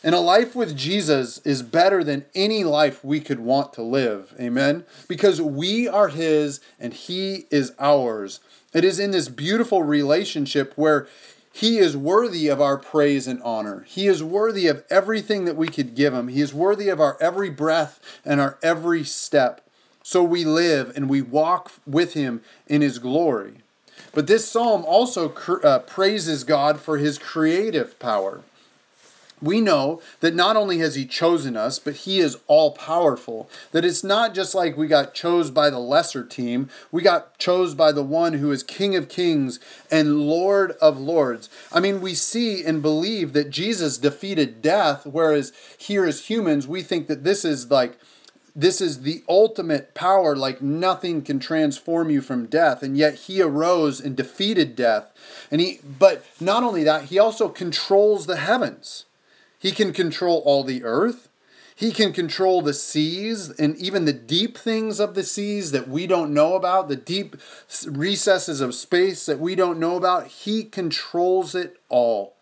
And 0.04 0.14
a 0.14 0.20
life 0.20 0.56
with 0.56 0.76
Jesus 0.76 1.38
is 1.38 1.62
better 1.62 2.02
than 2.02 2.24
any 2.34 2.64
life 2.64 3.04
we 3.04 3.20
could 3.20 3.38
want 3.38 3.72
to 3.74 3.82
live. 3.82 4.34
Amen? 4.38 4.84
Because 5.06 5.40
we 5.40 5.86
are 5.86 6.08
his 6.08 6.60
and 6.80 6.92
he 6.92 7.46
is 7.50 7.72
ours. 7.78 8.40
It 8.72 8.84
is 8.84 8.98
in 8.98 9.12
this 9.12 9.28
beautiful 9.28 9.82
relationship 9.82 10.72
where 10.76 11.06
he 11.52 11.78
is 11.78 11.96
worthy 11.96 12.48
of 12.48 12.60
our 12.60 12.78
praise 12.78 13.28
and 13.28 13.42
honor. 13.42 13.84
He 13.86 14.06
is 14.06 14.22
worthy 14.22 14.66
of 14.66 14.84
everything 14.88 15.44
that 15.44 15.56
we 15.56 15.68
could 15.68 15.94
give 15.94 16.14
him. 16.14 16.28
He 16.28 16.40
is 16.40 16.54
worthy 16.54 16.88
of 16.88 17.00
our 17.00 17.16
every 17.20 17.50
breath 17.50 18.00
and 18.24 18.40
our 18.40 18.58
every 18.62 19.04
step. 19.04 19.68
So 20.02 20.22
we 20.22 20.44
live 20.44 20.92
and 20.96 21.08
we 21.08 21.22
walk 21.22 21.72
with 21.86 22.14
him 22.14 22.42
in 22.66 22.82
his 22.82 22.98
glory. 22.98 23.54
But 24.12 24.26
this 24.26 24.48
psalm 24.48 24.84
also 24.84 25.32
uh, 25.62 25.78
praises 25.80 26.44
God 26.44 26.80
for 26.80 26.98
his 26.98 27.18
creative 27.18 27.98
power 27.98 28.42
we 29.42 29.60
know 29.60 30.00
that 30.20 30.34
not 30.34 30.56
only 30.56 30.78
has 30.78 30.94
he 30.94 31.04
chosen 31.04 31.56
us, 31.56 31.78
but 31.78 31.94
he 31.94 32.20
is 32.20 32.38
all 32.46 32.70
powerful. 32.70 33.50
That 33.72 33.84
it's 33.84 34.04
not 34.04 34.34
just 34.34 34.54
like 34.54 34.76
we 34.76 34.86
got 34.86 35.14
chose 35.14 35.50
by 35.50 35.68
the 35.68 35.80
lesser 35.80 36.24
team, 36.24 36.70
we 36.92 37.02
got 37.02 37.36
chose 37.38 37.74
by 37.74 37.90
the 37.92 38.04
one 38.04 38.34
who 38.34 38.52
is 38.52 38.62
King 38.62 38.94
of 38.94 39.08
Kings 39.08 39.58
and 39.90 40.20
Lord 40.20 40.72
of 40.80 40.98
Lords. 40.98 41.50
I 41.72 41.80
mean, 41.80 42.00
we 42.00 42.14
see 42.14 42.64
and 42.64 42.80
believe 42.80 43.32
that 43.32 43.50
Jesus 43.50 43.98
defeated 43.98 44.62
death, 44.62 45.04
whereas 45.04 45.52
here 45.76 46.04
as 46.04 46.26
humans, 46.26 46.68
we 46.68 46.82
think 46.82 47.08
that 47.08 47.24
this 47.24 47.44
is 47.44 47.70
like 47.70 47.98
this 48.54 48.80
is 48.80 49.02
the 49.02 49.22
ultimate 49.28 49.94
power, 49.94 50.36
like 50.36 50.60
nothing 50.60 51.22
can 51.22 51.38
transform 51.38 52.10
you 52.10 52.20
from 52.20 52.46
death. 52.46 52.82
And 52.82 52.96
yet 52.96 53.14
he 53.14 53.40
arose 53.40 54.00
and 54.00 54.16
defeated 54.16 54.76
death. 54.76 55.12
And 55.50 55.60
he 55.60 55.80
but 55.98 56.24
not 56.40 56.62
only 56.62 56.84
that, 56.84 57.04
he 57.04 57.18
also 57.18 57.48
controls 57.48 58.26
the 58.26 58.36
heavens. 58.36 59.06
He 59.58 59.72
can 59.72 59.92
control 59.92 60.42
all 60.44 60.64
the 60.64 60.84
earth. 60.84 61.28
He 61.74 61.90
can 61.90 62.12
control 62.12 62.62
the 62.62 62.74
seas 62.74 63.50
and 63.50 63.76
even 63.76 64.04
the 64.04 64.12
deep 64.12 64.58
things 64.58 65.00
of 65.00 65.14
the 65.14 65.24
seas 65.24 65.72
that 65.72 65.88
we 65.88 66.06
don't 66.06 66.34
know 66.34 66.54
about, 66.54 66.88
the 66.88 66.96
deep 66.96 67.36
recesses 67.86 68.60
of 68.60 68.74
space 68.74 69.26
that 69.26 69.40
we 69.40 69.54
don't 69.54 69.80
know 69.80 69.96
about. 69.96 70.26
He 70.26 70.64
controls 70.64 71.54
it 71.54 71.78
all. 71.88 72.36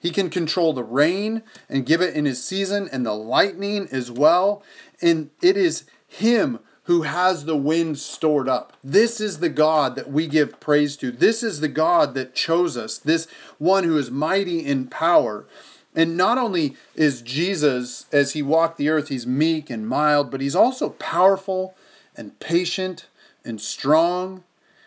He 0.00 0.10
can 0.10 0.28
control 0.28 0.74
the 0.74 0.84
rain 0.84 1.42
and 1.68 1.86
give 1.86 2.02
it 2.02 2.14
in 2.14 2.26
his 2.26 2.44
season 2.44 2.90
and 2.92 3.06
the 3.06 3.14
lightning 3.14 3.88
as 3.90 4.10
well. 4.10 4.62
And 5.04 5.30
it 5.42 5.58
is 5.58 5.84
Him 6.08 6.60
who 6.84 7.02
has 7.02 7.44
the 7.44 7.56
wind 7.56 7.98
stored 7.98 8.48
up. 8.48 8.72
This 8.82 9.20
is 9.20 9.38
the 9.38 9.48
God 9.50 9.96
that 9.96 10.10
we 10.10 10.26
give 10.26 10.60
praise 10.60 10.96
to. 10.96 11.12
This 11.12 11.42
is 11.42 11.60
the 11.60 11.68
God 11.68 12.14
that 12.14 12.34
chose 12.34 12.76
us, 12.76 12.98
this 12.98 13.26
one 13.58 13.84
who 13.84 13.98
is 13.98 14.10
mighty 14.10 14.64
in 14.64 14.86
power. 14.86 15.46
And 15.94 16.16
not 16.16 16.38
only 16.38 16.76
is 16.94 17.22
Jesus, 17.22 18.06
as 18.12 18.32
he 18.32 18.42
walked 18.42 18.78
the 18.78 18.88
earth, 18.88 19.08
he's 19.08 19.26
meek 19.26 19.70
and 19.70 19.86
mild, 19.86 20.30
but 20.30 20.40
he's 20.40 20.56
also 20.56 20.90
powerful 20.90 21.74
and 22.16 22.38
patient 22.40 23.06
and 23.44 23.60
strong. 23.60 24.42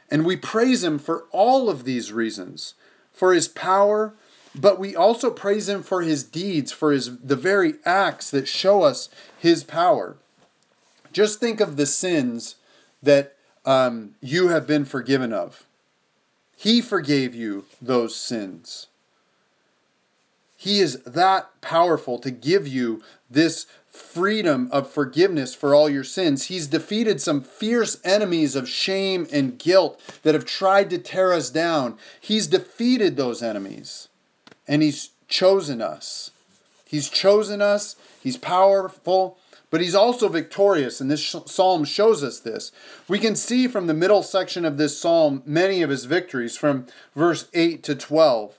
And 0.10 0.26
we 0.26 0.36
praise 0.36 0.84
him 0.84 1.00
for 1.00 1.26
all 1.32 1.70
of 1.70 1.84
these 1.84 2.12
reasons 2.12 2.74
for 3.14 3.34
his 3.34 3.48
power, 3.48 4.14
but 4.58 4.80
we 4.80 4.96
also 4.96 5.30
praise 5.30 5.70
him 5.70 5.84
for 5.84 6.02
his 6.02 6.24
deeds, 6.24 6.72
for 6.72 6.92
his, 6.92 7.18
the 7.20 7.36
very 7.36 7.76
acts 7.86 8.32
that 8.32 8.48
show 8.48 8.84
us 8.84 9.10
his 9.38 9.64
power. 9.64 10.18
Just 11.14 11.40
think 11.40 11.60
of 11.60 11.78
the 11.78 11.86
sins 11.86 12.56
that 13.02 13.36
um, 13.66 14.16
you 14.22 14.48
have 14.50 14.66
been 14.66 14.86
forgiven 14.86 15.32
of. 15.32 15.66
He 16.56 16.82
forgave 16.82 17.36
you 17.36 17.66
those 17.82 18.16
sins. 18.16 18.88
He 20.56 20.80
is 20.80 21.04
that 21.04 21.62
powerful 21.62 22.18
to 22.20 22.32
give 22.32 22.68
you 22.68 23.04
this 23.30 23.68
freedom 23.92 24.70
of 24.72 24.90
forgiveness 24.90 25.54
for 25.54 25.76
all 25.76 25.88
your 25.88 26.04
sins. 26.04 26.46
He's 26.46 26.66
defeated 26.66 27.22
some 27.22 27.42
fierce 27.42 28.00
enemies 28.04 28.56
of 28.56 28.68
shame 28.68 29.28
and 29.32 29.60
guilt 29.60 30.02
that 30.24 30.34
have 30.34 30.46
tried 30.46 30.90
to 30.90 30.98
tear 30.98 31.32
us 31.32 31.52
down. 31.52 31.98
He's 32.20 32.48
defeated 32.48 33.18
those 33.18 33.44
enemies 33.44 34.08
and 34.68 34.82
He's 34.82 35.12
chosen 35.28 35.82
us. 35.82 36.32
He's 36.86 37.10
chosen 37.10 37.62
us, 37.62 37.96
He's 38.22 38.38
powerful, 38.38 39.38
but 39.70 39.82
He's 39.82 39.96
also 39.96 40.30
victorious, 40.30 41.02
and 41.02 41.12
this 41.12 41.36
psalm 41.46 41.84
shows 41.86 42.24
us 42.24 42.40
this. 42.40 42.72
We 43.08 43.20
can 43.20 43.36
see 43.36 43.68
from 43.68 43.88
the 43.88 43.94
middle 43.94 44.24
section 44.24 44.66
of 44.66 44.78
this 44.78 45.00
psalm 45.00 45.44
many 45.46 45.82
of 45.82 45.90
His 45.90 46.06
victories 46.06 46.58
from 46.58 46.88
verse 47.16 47.48
8 47.54 47.84
to 47.84 47.96
12. 47.96 48.58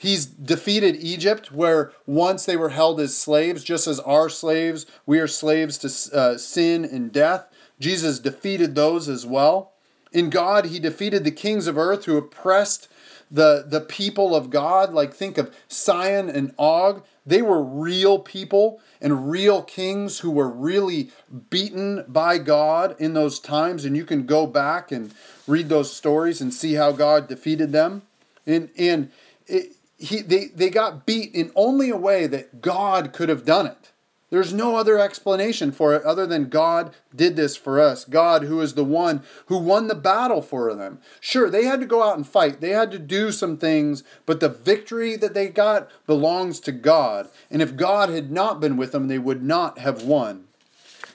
He's 0.00 0.24
defeated 0.24 0.96
Egypt, 0.96 1.52
where 1.52 1.92
once 2.06 2.46
they 2.46 2.56
were 2.56 2.70
held 2.70 2.98
as 3.00 3.14
slaves, 3.14 3.62
just 3.62 3.86
as 3.86 4.00
our 4.00 4.30
slaves, 4.30 4.86
we 5.04 5.18
are 5.18 5.26
slaves 5.26 5.76
to 5.78 6.16
uh, 6.16 6.38
sin 6.38 6.86
and 6.86 7.12
death. 7.12 7.48
Jesus 7.78 8.18
defeated 8.18 8.74
those 8.74 9.10
as 9.10 9.26
well. 9.26 9.72
In 10.10 10.30
God, 10.30 10.66
he 10.66 10.78
defeated 10.78 11.24
the 11.24 11.30
kings 11.30 11.66
of 11.66 11.76
earth 11.76 12.06
who 12.06 12.16
oppressed 12.16 12.88
the, 13.30 13.64
the 13.66 13.80
people 13.80 14.34
of 14.34 14.50
God. 14.50 14.92
Like, 14.92 15.14
think 15.14 15.38
of 15.38 15.54
Sihon 15.68 16.28
and 16.28 16.54
Og. 16.58 17.04
They 17.24 17.42
were 17.42 17.62
real 17.62 18.18
people 18.18 18.80
and 19.00 19.30
real 19.30 19.62
kings 19.62 20.20
who 20.20 20.30
were 20.30 20.48
really 20.48 21.10
beaten 21.48 22.04
by 22.08 22.38
God 22.38 22.96
in 22.98 23.14
those 23.14 23.38
times. 23.38 23.84
And 23.84 23.96
you 23.96 24.04
can 24.04 24.26
go 24.26 24.46
back 24.46 24.90
and 24.90 25.14
read 25.46 25.68
those 25.68 25.94
stories 25.94 26.40
and 26.40 26.52
see 26.52 26.74
how 26.74 26.92
God 26.92 27.28
defeated 27.28 27.72
them. 27.72 28.02
And, 28.46 28.70
and 28.76 29.10
it, 29.46 29.76
he, 29.96 30.22
they, 30.22 30.46
they 30.46 30.70
got 30.70 31.06
beat 31.06 31.34
in 31.34 31.52
only 31.54 31.90
a 31.90 31.96
way 31.96 32.26
that 32.26 32.62
God 32.62 33.12
could 33.12 33.28
have 33.28 33.44
done 33.44 33.66
it. 33.66 33.92
There's 34.30 34.54
no 34.54 34.76
other 34.76 34.98
explanation 34.98 35.72
for 35.72 35.94
it 35.94 36.04
other 36.04 36.24
than 36.24 36.48
God 36.48 36.94
did 37.14 37.34
this 37.34 37.56
for 37.56 37.80
us. 37.80 38.04
God, 38.04 38.44
who 38.44 38.60
is 38.60 38.74
the 38.74 38.84
one 38.84 39.22
who 39.46 39.58
won 39.58 39.88
the 39.88 39.94
battle 39.94 40.40
for 40.40 40.72
them. 40.72 41.00
Sure, 41.20 41.50
they 41.50 41.64
had 41.64 41.80
to 41.80 41.86
go 41.86 42.02
out 42.02 42.16
and 42.16 42.26
fight, 42.26 42.60
they 42.60 42.70
had 42.70 42.92
to 42.92 42.98
do 42.98 43.32
some 43.32 43.56
things, 43.56 44.04
but 44.26 44.38
the 44.38 44.48
victory 44.48 45.16
that 45.16 45.34
they 45.34 45.48
got 45.48 45.88
belongs 46.06 46.60
to 46.60 46.72
God. 46.72 47.28
And 47.50 47.60
if 47.60 47.76
God 47.76 48.08
had 48.08 48.30
not 48.30 48.60
been 48.60 48.76
with 48.76 48.92
them, 48.92 49.08
they 49.08 49.18
would 49.18 49.42
not 49.42 49.78
have 49.78 50.04
won. 50.04 50.44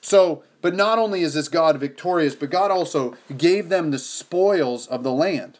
So, 0.01 0.43
but 0.61 0.75
not 0.75 0.99
only 0.99 1.21
is 1.21 1.35
this 1.35 1.47
God 1.47 1.79
victorious, 1.79 2.35
but 2.35 2.49
God 2.49 2.69
also 2.69 3.15
gave 3.37 3.69
them 3.69 3.91
the 3.91 3.99
spoils 3.99 4.87
of 4.87 5.03
the 5.03 5.11
land. 5.11 5.59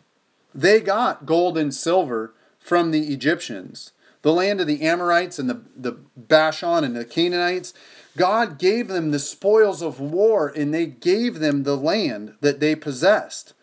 They 0.53 0.81
got 0.81 1.25
gold 1.25 1.57
and 1.57 1.73
silver 1.73 2.33
from 2.59 2.91
the 2.91 3.13
Egyptians. 3.13 3.91
The 4.25 4.33
land 4.33 4.59
of 4.59 4.65
the 4.65 4.81
Amorites 4.81 5.37
and 5.37 5.47
the, 5.47 5.61
the 5.77 5.99
Bashan 6.17 6.83
and 6.83 6.95
the 6.95 7.05
Canaanites, 7.05 7.75
God 8.17 8.57
gave 8.57 8.87
them 8.87 9.11
the 9.11 9.19
spoils 9.19 9.83
of 9.83 9.99
war 9.99 10.47
and 10.47 10.73
they 10.73 10.87
gave 10.87 11.37
them 11.37 11.61
the 11.61 11.77
land 11.77 12.33
that 12.41 12.59
they 12.59 12.75
possessed. 12.75 13.53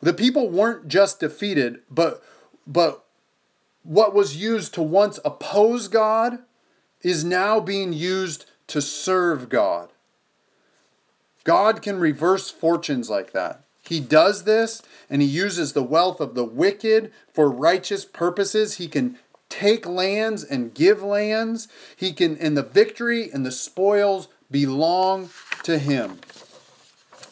The 0.00 0.14
people 0.14 0.48
weren't 0.48 0.86
just 0.86 1.18
defeated, 1.18 1.80
but 1.90 2.22
but 2.68 3.04
what 3.82 4.14
was 4.14 4.36
used 4.36 4.74
to 4.74 4.82
once 4.82 5.18
oppose 5.24 5.88
God 5.88 6.38
is 7.02 7.24
now 7.24 7.58
being 7.58 7.92
used 7.92 8.46
to 8.68 8.80
serve 8.80 9.48
God. 9.48 9.88
God 11.42 11.82
can 11.82 11.98
reverse 11.98 12.48
fortunes 12.48 13.10
like 13.10 13.32
that. 13.32 13.64
He 13.88 14.00
does 14.00 14.44
this 14.44 14.82
and 15.08 15.22
he 15.22 15.28
uses 15.28 15.72
the 15.72 15.82
wealth 15.82 16.20
of 16.20 16.34
the 16.34 16.44
wicked 16.44 17.12
for 17.32 17.50
righteous 17.50 18.04
purposes. 18.04 18.76
He 18.76 18.88
can 18.88 19.18
take 19.48 19.86
lands 19.86 20.44
and 20.44 20.74
give 20.74 21.02
lands. 21.02 21.68
He 21.96 22.12
can, 22.12 22.36
and 22.38 22.56
the 22.56 22.62
victory 22.62 23.30
and 23.32 23.44
the 23.44 23.52
spoils 23.52 24.28
belong 24.50 25.30
to 25.64 25.78
him. 25.78 26.18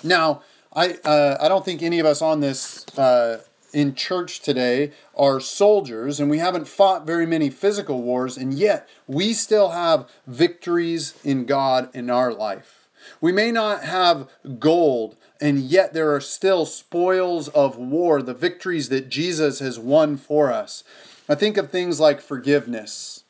Now, 0.03 0.43
I, 0.75 0.95
uh, 1.05 1.39
I 1.41 1.49
don't 1.49 1.65
think 1.65 1.83
any 1.83 2.01
of 2.01 2.07
us 2.07 2.21
on 2.21 2.41
this 2.41 2.87
uh, 2.99 3.43
in 3.73 3.95
church 3.95 4.41
today 4.41 4.93
are 5.17 5.41
soldiers, 5.41 6.21
and 6.21 6.31
we 6.31 6.39
haven't 6.39 6.69
fought 6.69 7.07
very 7.07 7.27
many 7.27 7.51
physical 7.51 8.03
wars, 8.03 8.37
and 8.37 8.55
yet 8.55 8.89
we 9.07 9.33
still 9.33 9.71
have 9.71 10.09
victories 10.27 11.15
in 11.25 11.45
God 11.45 11.91
in 11.95 12.11
our 12.11 12.33
life. 12.33 12.89
We 13.21 13.33
may 13.33 13.51
not 13.53 13.85
have 13.85 14.29
gold, 14.59 15.17
and 15.41 15.59
yet 15.61 15.93
there 15.93 16.15
are 16.15 16.21
still 16.21 16.67
spoils 16.67 17.49
of 17.49 17.77
war, 17.77 18.23
the 18.23 18.35
victories 18.35 18.89
that 18.89 19.09
Jesus 19.09 19.59
has 19.59 19.79
won 19.79 20.17
for 20.17 20.53
us. 20.53 20.85
I 21.29 21.35
think 21.35 21.57
of 21.57 21.71
things 21.71 22.01
like 22.01 22.21
forgiveness. 22.21 23.25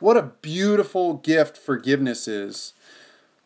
What 0.00 0.16
a 0.16 0.32
beautiful 0.42 1.14
gift 1.14 1.56
forgiveness 1.56 2.26
is. 2.26 2.72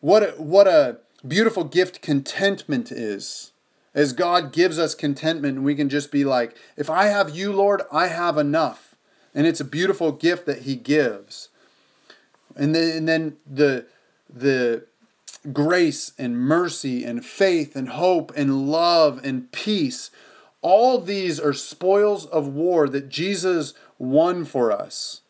What 0.01 0.23
a, 0.23 0.31
what 0.31 0.67
a 0.67 0.97
beautiful 1.27 1.63
gift 1.63 2.01
contentment 2.01 2.91
is. 2.91 3.51
As 3.93 4.13
God 4.13 4.51
gives 4.51 4.79
us 4.79 4.95
contentment, 4.95 5.61
we 5.61 5.75
can 5.75 5.89
just 5.89 6.11
be 6.11 6.25
like, 6.25 6.55
if 6.75 6.89
I 6.89 7.05
have 7.05 7.35
you, 7.35 7.53
Lord, 7.53 7.83
I 7.91 8.07
have 8.07 8.37
enough. 8.37 8.95
And 9.35 9.45
it's 9.45 9.59
a 9.59 9.65
beautiful 9.65 10.11
gift 10.11 10.45
that 10.47 10.63
He 10.63 10.75
gives. 10.75 11.49
And 12.55 12.73
then, 12.73 12.97
and 12.97 13.07
then 13.07 13.37
the, 13.45 13.85
the 14.29 14.85
grace 15.51 16.13
and 16.17 16.37
mercy 16.37 17.03
and 17.03 17.25
faith 17.25 17.75
and 17.75 17.89
hope 17.89 18.31
and 18.35 18.67
love 18.71 19.19
and 19.23 19.51
peace, 19.51 20.09
all 20.63 20.99
these 20.99 21.39
are 21.39 21.53
spoils 21.53 22.25
of 22.25 22.47
war 22.47 22.89
that 22.89 23.09
Jesus 23.09 23.75
won 23.99 24.45
for 24.45 24.71
us 24.71 25.21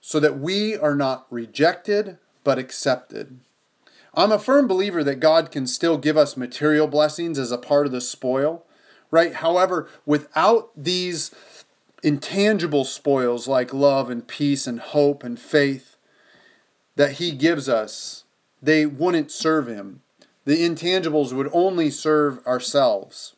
so 0.00 0.18
that 0.18 0.38
we 0.38 0.76
are 0.76 0.96
not 0.96 1.26
rejected 1.30 2.18
but 2.42 2.58
accepted. 2.58 3.38
I'm 4.14 4.32
a 4.32 4.38
firm 4.38 4.66
believer 4.66 5.04
that 5.04 5.20
God 5.20 5.50
can 5.50 5.66
still 5.66 5.98
give 5.98 6.16
us 6.16 6.36
material 6.36 6.86
blessings 6.86 7.38
as 7.38 7.52
a 7.52 7.58
part 7.58 7.86
of 7.86 7.92
the 7.92 8.00
spoil, 8.00 8.64
right? 9.10 9.34
However, 9.34 9.88
without 10.06 10.70
these 10.74 11.34
intangible 12.02 12.84
spoils 12.84 13.46
like 13.46 13.74
love 13.74 14.08
and 14.08 14.26
peace 14.26 14.66
and 14.66 14.80
hope 14.80 15.22
and 15.22 15.38
faith 15.38 15.96
that 16.94 17.12
He 17.12 17.32
gives 17.32 17.68
us, 17.68 18.24
they 18.62 18.86
wouldn't 18.86 19.30
serve 19.30 19.66
Him. 19.66 20.00
The 20.46 20.66
intangibles 20.66 21.34
would 21.34 21.50
only 21.52 21.90
serve 21.90 22.44
ourselves. 22.46 23.35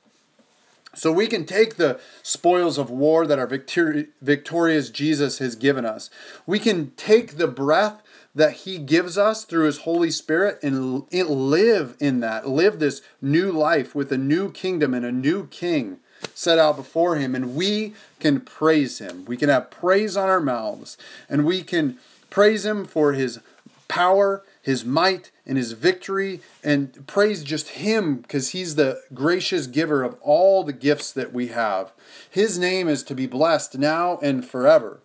So 0.99 1.12
we 1.12 1.28
can 1.28 1.47
take 1.47 1.76
the 1.76 2.00
spoils 2.25 2.76
of 2.76 2.90
war 2.90 3.25
that 3.25 3.38
our 3.38 3.47
victorious 3.47 4.90
Jesus 4.90 5.38
has 5.38 5.55
given 5.55 5.85
us. 5.85 6.11
We 6.45 6.59
can 6.59 6.90
take 6.97 7.37
the 7.37 7.47
breath 7.47 8.02
that 8.35 8.52
he 8.52 8.78
gives 8.78 9.17
us 9.17 9.45
through 9.45 9.67
his 9.67 9.78
Holy 9.78 10.11
Spirit 10.11 10.59
and 10.61 11.07
live 11.12 11.97
in 12.00 12.19
that, 12.21 12.49
live 12.49 12.81
this 12.81 13.00
new 13.23 13.52
life 13.52 13.95
with 13.95 14.11
a 14.11 14.19
new 14.19 14.50
kingdom 14.50 14.93
and 14.93 15.07
a 15.07 15.12
new 15.12 15.47
king 15.47 16.00
set 16.35 16.59
out 16.59 16.75
before 16.75 17.14
him. 17.14 17.37
And 17.37 17.55
we 17.55 17.95
can 18.19 18.40
praise 18.40 18.99
him. 18.99 19.25
We 19.25 19.37
can 19.37 19.49
have 19.49 19.71
praise 19.71 20.17
on 20.17 20.28
our 20.28 20.40
mouths 20.40 20.99
and 21.28 21.47
we 21.47 21.62
can 21.62 21.99
praise 22.28 22.67
him 22.67 22.85
for 22.85 23.12
his 23.12 23.38
power, 23.87 24.43
his 24.68 24.84
might, 24.84 25.30
and 25.46 25.56
his 25.56 25.72
victory, 25.72 26.42
and 26.62 27.06
praise 27.06 27.42
just 27.42 27.68
him 27.70 28.18
because 28.18 28.50
he's 28.50 28.75
the 28.75 29.00
gracious 29.14 29.66
giver 29.66 30.02
of 30.02 30.18
all 30.20 30.62
the 30.62 30.75
gifts 30.75 31.10
that 31.10 31.32
we 31.32 31.46
have. 31.46 31.90
His 32.28 32.58
name 32.58 32.87
is 32.87 33.02
to 33.04 33.14
be 33.14 33.26
blessed 33.26 33.78
now 33.78 34.18
and 34.18 34.46
forever. 34.46 35.00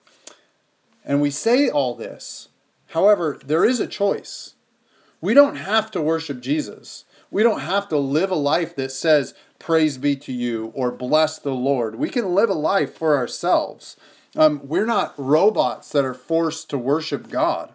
And 1.06 1.22
we 1.22 1.32
say 1.32 1.70
all 1.70 1.96
this 1.96 2.50
However, 2.88 3.40
there 3.46 3.64
is 3.64 3.80
a 3.80 3.88
choice. 3.88 4.56
We 5.22 5.34
don't 5.34 5.56
have 5.56 5.90
to 5.92 6.02
worship 6.02 6.42
Jesus. 6.42 7.06
We 7.32 7.42
don't 7.42 7.62
have 7.62 7.88
to 7.88 7.98
live 7.98 8.32
a 8.32 8.36
life 8.36 8.76
that 8.76 8.92
says, 8.92 9.34
Praise 9.60 9.98
be 9.98 10.18
to 10.18 10.34
you 10.34 10.74
or 10.76 10.92
bless 10.92 11.40
the 11.40 11.56
Lord. 11.56 11.96
We 11.96 12.10
can 12.10 12.36
live 12.36 12.50
a 12.50 12.54
life 12.54 12.98
for 12.98 13.16
ourselves. 13.16 13.96
Um, 14.36 14.60
we're 14.66 14.86
not 14.86 15.14
robots 15.18 15.90
that 15.94 16.04
are 16.04 16.14
forced 16.14 16.70
to 16.72 16.78
worship 16.78 17.30
God. 17.30 17.74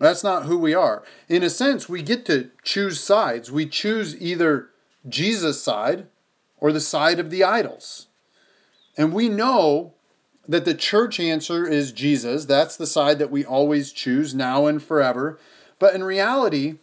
That's 0.00 0.24
not 0.24 0.46
who 0.46 0.58
we 0.58 0.74
are. 0.74 1.02
In 1.28 1.42
a 1.42 1.50
sense, 1.50 1.86
we 1.86 2.02
get 2.02 2.24
to 2.24 2.50
choose 2.62 2.98
sides. 2.98 3.52
We 3.52 3.66
choose 3.66 4.20
either 4.20 4.70
Jesus' 5.06 5.62
side 5.62 6.06
or 6.56 6.72
the 6.72 6.80
side 6.80 7.20
of 7.20 7.30
the 7.30 7.44
idols. 7.44 8.06
And 8.96 9.12
we 9.12 9.28
know 9.28 9.92
that 10.48 10.64
the 10.64 10.74
church 10.74 11.20
answer 11.20 11.66
is 11.66 11.92
Jesus. 11.92 12.46
That's 12.46 12.78
the 12.78 12.86
side 12.86 13.18
that 13.18 13.30
we 13.30 13.44
always 13.44 13.92
choose 13.92 14.34
now 14.34 14.66
and 14.66 14.82
forever. 14.82 15.38
But 15.78 15.94
in 15.94 16.02
reality, 16.02 16.78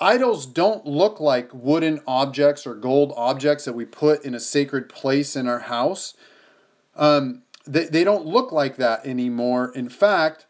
idols 0.00 0.46
don't 0.46 0.86
look 0.86 1.20
like 1.20 1.50
wooden 1.52 2.00
objects 2.06 2.66
or 2.66 2.74
gold 2.74 3.12
objects 3.16 3.66
that 3.66 3.74
we 3.74 3.84
put 3.84 4.24
in 4.24 4.34
a 4.34 4.40
sacred 4.40 4.88
place 4.88 5.36
in 5.36 5.46
our 5.46 5.60
house. 5.60 6.14
Um, 6.96 7.42
they, 7.66 7.84
they 7.84 8.02
don't 8.02 8.24
look 8.24 8.50
like 8.50 8.76
that 8.76 9.06
anymore. 9.06 9.70
In 9.74 9.90
fact, 9.90 10.46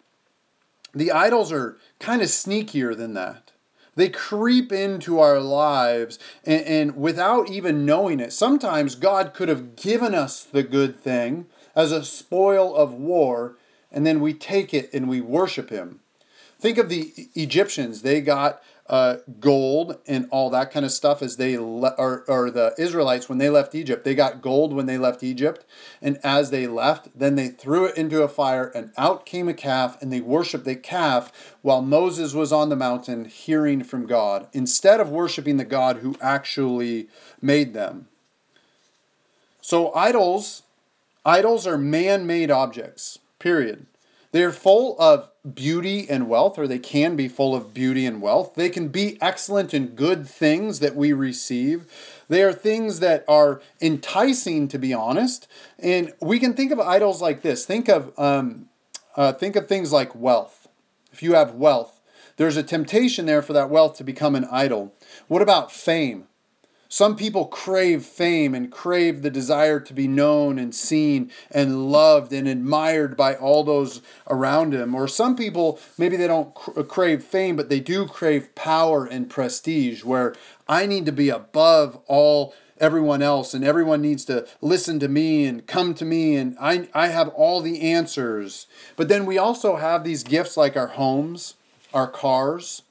the 0.95 1.11
idols 1.13 1.53
are 1.53 1.77
kind 1.99 2.23
of 2.23 2.29
sneakier 2.29 2.97
than 2.97 3.15
that. 3.15 3.53
They 3.95 4.09
creep 4.09 4.73
into 4.73 5.21
our 5.21 5.39
lives 5.41 6.19
and, 6.45 6.65
and 6.65 6.97
without 6.97 7.51
even 7.51 7.85
knowing 7.85 8.21
it. 8.21 8.33
Sometimes 8.33 8.95
God 8.95 9.35
could 9.35 9.49
have 9.49 9.77
given 9.77 10.15
us 10.15 10.45
the 10.45 10.63
good 10.63 10.99
thing 10.99 11.47
as 11.75 11.93
a 11.93 12.05
spoil 12.05 12.75
of 12.75 12.93
war, 12.93 13.57
and 13.91 14.07
then 14.07 14.21
we 14.21 14.33
take 14.33 14.73
it 14.73 14.93
and 14.93 15.09
we 15.09 15.21
worship 15.21 15.71
him. 15.71 16.01
Think 16.59 16.79
of 16.79 16.89
the 16.89 17.13
Egyptians. 17.35 18.03
They 18.03 18.21
got 18.21 18.63
uh, 18.93 19.17
gold 19.41 19.99
and 20.07 20.29
all 20.31 20.51
that 20.51 20.71
kind 20.71 20.87
of 20.87 20.93
stuff 20.93 21.23
as 21.23 21.37
they 21.37 21.59
le- 21.59 21.97
or, 21.99 22.25
or 22.29 22.51
the 22.51 22.75
Israelites 22.79 23.29
when 23.29 23.39
they 23.39 23.51
left 23.51 23.75
Egypt. 23.75 24.05
They 24.05 24.15
got 24.15 24.41
gold 24.41 24.73
when 24.73 24.87
they 24.87 24.99
left 24.99 25.25
Egypt, 25.25 25.65
and 26.01 26.21
as 26.23 26.51
they 26.51 26.69
left, 26.69 27.09
then 27.19 27.35
they 27.35 27.49
threw 27.49 27.87
it 27.87 27.97
into 27.97 28.23
a 28.23 28.29
fire, 28.29 28.71
and 28.75 28.93
out 28.97 29.27
came 29.27 29.49
a 29.49 29.55
calf, 29.55 30.01
and 30.01 30.13
they 30.13 30.21
worshipped 30.21 30.65
the 30.65 30.77
calf 30.77 31.57
while 31.63 31.83
Moses 31.83 32.35
was 32.35 32.53
on 32.53 32.69
the 32.69 32.77
mountain 32.77 33.25
hearing 33.25 33.83
from 33.83 34.07
God, 34.07 34.47
instead 34.53 35.01
of 35.01 35.11
worshiping 35.11 35.57
the 35.57 35.65
God 35.65 35.97
who 35.99 36.15
actually 36.21 37.09
made 37.41 37.75
them. 37.75 38.07
So 39.61 39.93
idols 39.95 40.63
Idols 41.25 41.69
are 41.69 41.79
man 41.79 42.27
made 42.27 42.51
objects, 42.51 43.21
period. 43.39 43.87
They're 44.33 44.53
full 44.53 44.99
of 44.99 45.31
beauty 45.55 46.09
and 46.09 46.29
wealth, 46.29 46.59
or 46.59 46.69
they 46.69 46.79
can 46.79 47.17
be 47.17 47.29
full 47.29 47.55
of 47.55 47.75
beauty 47.75 48.07
and 48.07 48.23
wealth. 48.23 48.55
They 48.55 48.71
can 48.71 48.89
be 48.89 49.19
excellent 49.21 49.75
and 49.75 49.97
good 49.97 50.27
things 50.27 50.79
that 50.81 50.95
we 50.95 51.13
receive. 51.13 51.87
They 52.29 52.43
are 52.43 52.53
things 52.53 53.01
that 53.01 53.25
are 53.27 53.61
enticing, 53.81 54.69
to 54.69 54.79
be 54.79 54.95
honest. 54.95 55.49
And 55.79 56.13
we 56.21 56.39
can 56.39 56.55
think 56.55 56.71
of 56.71 56.79
idols 56.79 57.21
like 57.21 57.43
this. 57.43 57.67
Think 57.67 57.89
of 57.89 58.17
um, 58.19 58.69
uh, 59.17 59.33
think 59.33 59.57
of 59.57 59.67
things 59.67 59.93
like 59.93 60.15
wealth. 60.15 60.69
If 61.13 61.23
you 61.23 61.35
have 61.35 61.55
wealth, 61.55 62.01
there's 62.37 62.57
a 62.57 62.63
temptation 62.63 63.27
there 63.27 63.43
for 63.43 63.53
that 63.53 63.69
wealth 63.69 63.97
to 63.99 64.05
become 64.05 64.35
an 64.35 64.47
idol. 64.51 64.95
What 65.29 65.43
about 65.43 65.71
fame? 65.71 66.29
Some 66.93 67.17
people 67.17 67.47
crave 67.47 68.05
fame 68.05 68.55
and 68.55 68.71
crave 68.71 69.23
the 69.23 69.31
desire 69.31 69.81
to 69.81 69.95
be 69.95 70.07
known 70.07 70.59
and 70.59 70.75
seen 70.75 71.31
and 71.51 71.91
loved 71.91 72.35
and 72.35 72.47
admired 72.47 73.17
by 73.17 73.35
all 73.35 73.65
those 73.65 74.03
around 74.29 74.75
him. 74.75 74.95
Or 74.95 75.09
some 75.09 75.35
people, 75.35 75.81
maybe 75.97 76.19
they 76.19 76.27
don't 76.27 76.55
crave 76.55 77.25
fame, 77.25 77.57
but 77.57 77.71
they 77.71 77.81
do 77.81 78.07
crave 78.07 78.55
power 78.55 79.07
and 79.07 79.31
prestige, 79.31 80.05
where 80.05 80.35
I 80.69 80.85
need 80.85 81.07
to 81.07 81.13
be 81.13 81.31
above 81.31 81.99
all 82.09 82.53
everyone 82.79 83.23
else 83.23 83.55
and 83.55 83.65
everyone 83.65 84.03
needs 84.03 84.27
to 84.27 84.47
listen 84.61 85.01
to 85.01 85.09
me 85.09 85.47
and 85.47 85.67
come 85.67 85.95
to 85.95 86.05
me 86.05 86.37
and 86.37 86.59
I, 86.61 86.91
I 86.93 87.09
have 87.09 87.29
all 87.29 87.63
the 87.63 87.81
answers. 87.81 88.67
But 88.97 89.09
then 89.09 89.25
we 89.25 89.39
also 89.39 89.77
have 89.77 90.05
these 90.05 90.23
gifts 90.23 90.59
like 90.59 90.77
our 90.77 90.89
homes, 90.89 91.55
our 91.95 92.07
cars, 92.07 92.83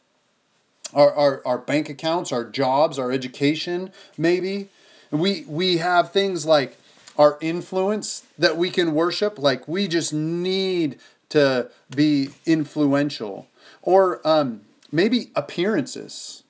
our, 0.94 1.14
our, 1.14 1.42
our 1.46 1.58
bank 1.58 1.90
accounts, 1.90 2.32
our 2.32 2.44
jobs, 2.44 3.00
our 3.00 3.12
education, 3.12 3.92
maybe. 4.18 4.70
We, 5.12 5.46
we 5.48 5.78
have 5.78 6.12
things 6.12 6.46
like 6.46 6.78
our 7.18 7.38
influence 7.42 8.24
that 8.38 8.58
we 8.58 8.70
can 8.70 8.94
worship, 8.94 9.38
like 9.38 9.68
we 9.68 9.88
just 9.88 10.14
need 10.14 11.00
to 11.30 11.70
be 11.94 12.30
influential. 12.46 13.48
Or 13.82 14.26
um, 14.28 14.62
maybe 14.92 15.32
appearances, 15.36 16.44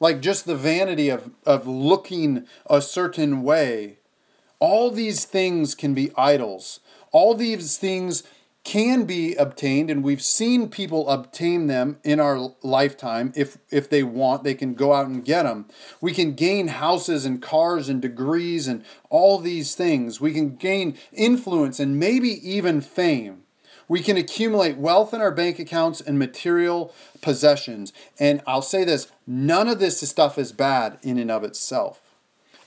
like 0.00 0.20
just 0.20 0.46
the 0.46 0.56
vanity 0.56 1.08
of, 1.08 1.30
of 1.44 1.66
looking 1.66 2.46
a 2.66 2.80
certain 2.80 3.42
way. 3.42 3.96
All 4.58 4.90
these 4.90 5.24
things 5.24 5.74
can 5.74 5.94
be 5.94 6.10
idols. 6.16 6.80
All 7.12 7.34
these 7.34 7.78
things 7.78 8.24
can 8.68 9.04
be 9.04 9.34
obtained 9.36 9.88
and 9.88 10.04
we've 10.04 10.20
seen 10.20 10.68
people 10.68 11.08
obtain 11.08 11.68
them 11.68 11.96
in 12.04 12.20
our 12.20 12.52
lifetime. 12.62 13.32
If 13.34 13.56
if 13.70 13.88
they 13.88 14.02
want 14.02 14.44
they 14.44 14.52
can 14.52 14.74
go 14.74 14.92
out 14.92 15.06
and 15.06 15.24
get 15.24 15.44
them 15.44 15.70
we 16.02 16.12
can 16.12 16.34
gain 16.34 16.68
houses 16.68 17.24
and 17.24 17.40
cars 17.40 17.88
and 17.88 18.02
degrees 18.02 18.68
and 18.68 18.84
all 19.08 19.38
these 19.38 19.74
things. 19.74 20.20
We 20.20 20.34
can 20.34 20.56
gain 20.56 20.98
influence 21.14 21.80
and 21.80 21.98
maybe 21.98 22.28
even 22.46 22.82
fame. 22.82 23.44
We 23.88 24.02
can 24.02 24.18
accumulate 24.18 24.76
wealth 24.76 25.14
in 25.14 25.22
our 25.22 25.32
bank 25.32 25.58
accounts 25.58 26.02
and 26.02 26.18
material 26.18 26.92
possessions. 27.22 27.94
And 28.20 28.42
i'll 28.46 28.60
say 28.60 28.84
this 28.84 29.10
none 29.26 29.68
of 29.68 29.78
this 29.78 30.06
stuff 30.06 30.36
is 30.36 30.52
bad 30.52 30.98
in 31.02 31.18
and 31.18 31.30
of 31.30 31.42
itself 31.42 32.07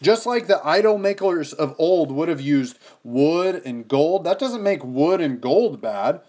Just 0.02 0.26
like 0.26 0.48
the 0.48 0.66
idol 0.66 0.98
makers 0.98 1.54
of 1.54 1.76
old 1.78 2.12
would 2.12 2.28
have 2.28 2.42
used 2.42 2.80
wood 3.04 3.62
and 3.66 3.88
gold, 3.88 4.24
that 4.24 4.40
doesn't 4.40 4.64
make 4.64 4.84
wood 4.84 5.22
and 5.22 5.40
gold 5.40 5.80
bad. 5.80 6.22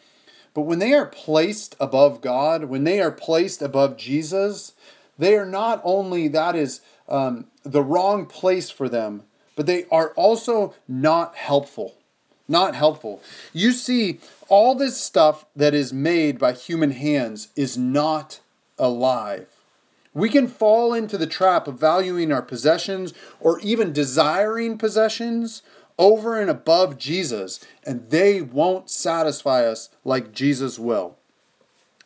But 0.54 0.62
when 0.62 0.78
they 0.78 0.92
are 0.92 1.06
placed 1.06 1.74
above 1.80 2.20
God, 2.20 2.64
when 2.64 2.84
they 2.84 3.00
are 3.00 3.10
placed 3.10 3.62
above 3.62 3.96
Jesus, 3.96 4.72
they 5.18 5.34
are 5.36 5.46
not 5.46 5.80
only, 5.84 6.28
that 6.28 6.54
is 6.54 6.82
um, 7.08 7.46
the 7.62 7.82
wrong 7.82 8.26
place 8.26 8.70
for 8.70 8.88
them, 8.88 9.22
but 9.56 9.66
they 9.66 9.86
are 9.90 10.10
also 10.10 10.74
not 10.86 11.34
helpful. 11.36 11.94
Not 12.48 12.74
helpful. 12.74 13.22
You 13.54 13.72
see, 13.72 14.20
all 14.48 14.74
this 14.74 15.00
stuff 15.00 15.46
that 15.56 15.72
is 15.72 15.92
made 15.92 16.38
by 16.38 16.52
human 16.52 16.90
hands 16.90 17.48
is 17.56 17.78
not 17.78 18.40
alive. 18.78 19.48
We 20.14 20.28
can 20.28 20.46
fall 20.46 20.92
into 20.92 21.16
the 21.16 21.26
trap 21.26 21.66
of 21.66 21.80
valuing 21.80 22.32
our 22.32 22.42
possessions 22.42 23.14
or 23.40 23.60
even 23.60 23.92
desiring 23.92 24.76
possessions 24.76 25.62
over 25.98 26.40
and 26.40 26.50
above 26.50 26.98
Jesus, 26.98 27.60
and 27.84 28.10
they 28.10 28.42
won't 28.42 28.90
satisfy 28.90 29.64
us 29.64 29.88
like 30.04 30.32
Jesus 30.32 30.78
will. 30.78 31.16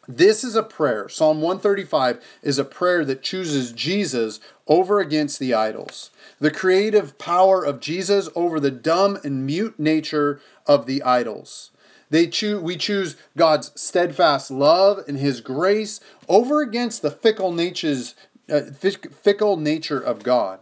This 0.08 0.44
is 0.44 0.54
a 0.54 0.62
prayer. 0.62 1.08
Psalm 1.08 1.40
135 1.40 2.22
is 2.42 2.58
a 2.58 2.64
prayer 2.64 3.04
that 3.04 3.22
chooses 3.22 3.72
Jesus 3.72 4.38
over 4.68 5.00
against 5.00 5.40
the 5.40 5.52
idols, 5.52 6.10
the 6.38 6.50
creative 6.50 7.18
power 7.18 7.64
of 7.64 7.80
Jesus 7.80 8.28
over 8.36 8.60
the 8.60 8.70
dumb 8.70 9.18
and 9.24 9.44
mute 9.44 9.80
nature 9.80 10.40
of 10.64 10.86
the 10.86 11.02
idols. 11.02 11.72
They 12.10 12.26
choose, 12.28 12.60
we 12.60 12.76
choose 12.76 13.16
God's 13.36 13.72
steadfast 13.80 14.50
love 14.50 15.00
and 15.08 15.18
His 15.18 15.40
grace 15.40 16.00
over 16.28 16.60
against 16.60 17.02
the 17.02 17.10
fickle 17.10 17.52
natures, 17.52 18.14
uh, 18.48 18.62
fickle 18.70 19.56
nature 19.56 20.00
of 20.00 20.22
God. 20.22 20.60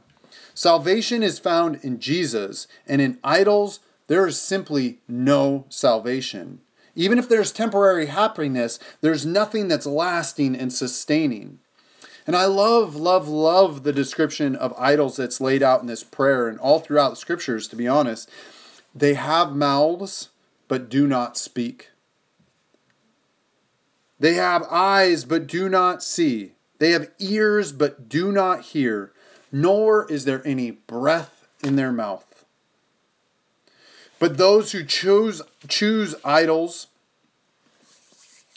Salvation 0.55 1.23
is 1.23 1.39
found 1.39 1.81
in 1.83 1.99
Jesus, 1.99 2.69
and 2.87 3.01
in 3.01 3.19
idols 3.25 3.81
there 4.07 4.27
is 4.27 4.41
simply 4.41 5.01
no 5.09 5.65
salvation. 5.69 6.61
Even 6.95 7.19
if 7.19 7.29
there's 7.29 7.51
temporary 7.51 8.07
happiness, 8.07 8.79
there's 9.01 9.27
nothing 9.27 9.69
that's 9.69 9.87
lasting 9.87 10.55
and 10.55 10.73
sustaining. 10.73 11.59
And 12.27 12.37
I 12.37 12.47
love, 12.47 12.95
love, 12.95 13.29
love 13.29 13.83
the 13.83 13.93
description 13.93 14.57
of 14.57 14.73
idols 14.79 15.17
that's 15.17 15.41
laid 15.41 15.63
out 15.63 15.81
in 15.81 15.87
this 15.87 16.05
prayer 16.05 16.49
and 16.49 16.59
all 16.59 16.79
throughout 16.79 17.11
the 17.11 17.17
scriptures, 17.17 17.69
to 17.69 17.77
be 17.77 17.89
honest. 17.89 18.31
They 18.95 19.15
have 19.15 19.57
mouths, 19.57 20.31
but 20.75 20.89
do 20.89 21.07
not 21.07 21.39
speak. 21.39 21.91
They 24.19 24.35
have 24.35 24.67
eyes, 24.69 25.25
but 25.25 25.47
do 25.47 25.69
not 25.69 26.03
see. 26.03 26.55
They 26.81 26.91
have 26.91 27.13
ears, 27.21 27.71
but 27.71 28.09
do 28.09 28.33
not 28.33 28.63
hear. 28.63 29.13
Nor 29.53 30.11
is 30.11 30.25
there 30.25 30.43
any 30.45 30.73
breath 30.73 31.47
in 31.63 31.77
their 31.77 31.93
mouth. 31.93 32.45
But 34.19 34.37
those 34.37 34.73
who 34.73 34.83
choose, 34.83 35.43
choose 35.69 36.17
idols, 36.25 36.89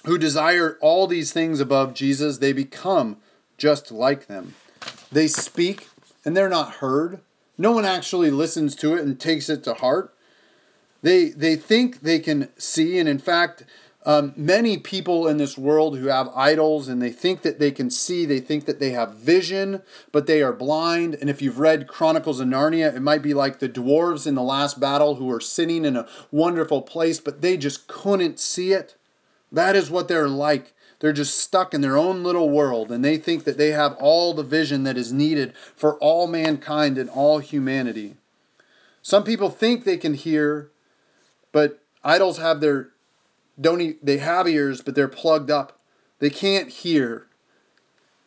who 0.05 0.17
desire 0.17 0.79
all 0.81 1.05
these 1.05 1.31
things 1.31 1.59
above 1.59 1.93
Jesus, 1.93 2.39
they 2.39 2.51
become 2.51 3.17
just 3.59 3.91
like 3.91 4.25
them. 4.25 4.55
They 5.11 5.27
speak 5.27 5.87
and 6.25 6.35
they're 6.35 6.49
not 6.49 6.77
heard. 6.77 7.19
No 7.59 7.73
one 7.73 7.85
actually 7.85 8.31
listens 8.31 8.75
to 8.77 8.95
it 8.95 9.03
and 9.03 9.19
takes 9.19 9.49
it 9.49 9.63
to 9.65 9.75
heart. 9.75 10.15
They 11.01 11.29
they 11.29 11.55
think 11.55 12.01
they 12.01 12.19
can 12.19 12.49
see, 12.57 12.97
and 12.99 13.07
in 13.07 13.19
fact, 13.19 13.63
um, 14.07 14.33
many 14.37 14.77
people 14.77 15.27
in 15.27 15.35
this 15.35 15.57
world 15.57 15.97
who 15.97 16.07
have 16.07 16.29
idols 16.33 16.87
and 16.87 17.01
they 17.01 17.09
think 17.11 17.41
that 17.41 17.59
they 17.59 17.71
can 17.71 17.89
see, 17.89 18.25
they 18.25 18.39
think 18.39 18.65
that 18.65 18.79
they 18.79 18.91
have 18.91 19.15
vision, 19.15 19.81
but 20.13 20.27
they 20.27 20.41
are 20.41 20.53
blind. 20.53 21.15
And 21.15 21.29
if 21.29 21.41
you've 21.41 21.59
read 21.59 21.89
Chronicles 21.89 22.39
of 22.39 22.47
Narnia, 22.47 22.95
it 22.95 23.01
might 23.01 23.21
be 23.21 23.33
like 23.33 23.59
the 23.59 23.67
dwarves 23.67 24.25
in 24.25 24.33
the 24.33 24.41
last 24.41 24.79
battle 24.79 25.15
who 25.15 25.25
were 25.25 25.41
sitting 25.41 25.83
in 25.83 25.97
a 25.97 26.07
wonderful 26.31 26.81
place, 26.81 27.19
but 27.19 27.41
they 27.41 27.57
just 27.57 27.87
couldn't 27.87 28.39
see 28.39 28.71
it. 28.71 28.95
That 29.51 29.75
is 29.75 29.91
what 29.91 30.07
they're 30.07 30.29
like. 30.29 30.73
They're 30.99 31.11
just 31.11 31.37
stuck 31.37 31.73
in 31.73 31.81
their 31.81 31.97
own 31.97 32.23
little 32.23 32.49
world 32.49 32.93
and 32.93 33.03
they 33.03 33.17
think 33.17 33.43
that 33.43 33.57
they 33.57 33.71
have 33.71 33.97
all 33.99 34.33
the 34.33 34.41
vision 34.41 34.83
that 34.83 34.97
is 34.97 35.11
needed 35.11 35.53
for 35.75 35.97
all 35.97 36.27
mankind 36.27 36.97
and 36.97 37.09
all 37.09 37.39
humanity. 37.39 38.15
Some 39.01 39.25
people 39.25 39.49
think 39.49 39.83
they 39.83 39.97
can 39.97 40.13
hear, 40.15 40.71
but 41.51 41.79
idols 42.03 42.37
have 42.37 42.61
their 42.61 42.89
don't 43.59 44.03
they 44.05 44.17
have 44.17 44.47
ears, 44.47 44.81
but 44.81 44.95
they're 44.95 45.07
plugged 45.07 45.49
up. 45.49 45.79
They 46.19 46.29
can't 46.29 46.69
hear. 46.69 47.27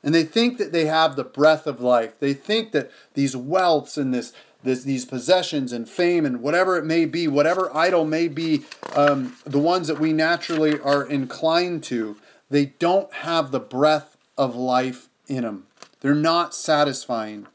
And 0.03 0.15
they 0.15 0.25
think 0.25 0.59
that 0.59 0.73
they 0.73 0.87
have 0.87 1.17
the 1.17 1.25
breath 1.25 1.67
of 1.67 1.81
life. 1.81 2.19
They 2.19 2.33
think 2.33 2.73
that 2.73 2.91
these 3.15 3.35
wealths 3.35 3.99
and 3.99 4.15
this, 4.15 4.33
this 4.63 4.83
these 4.83 5.05
possessions 5.05 5.73
and 5.73 5.89
fame 5.89 6.25
and 6.25 6.41
whatever 6.41 6.77
it 6.79 6.85
may 6.85 7.05
be, 7.05 7.29
whatever 7.29 7.75
idol 7.77 8.05
may 8.05 8.29
be, 8.29 8.65
um, 8.95 9.37
the 9.45 9.59
ones 9.59 9.89
that 9.89 10.01
we 10.01 10.13
naturally 10.13 10.81
are 10.81 11.05
inclined 11.05 11.83
to, 11.85 12.17
they 12.49 12.67
don't 12.67 13.13
have 13.15 13.51
the 13.51 13.61
breath 13.61 14.17
of 14.39 14.57
life 14.57 15.09
in 15.29 15.43
them. 15.43 15.67
They're 16.01 16.15
not 16.15 16.55
satisfying. 16.55 17.47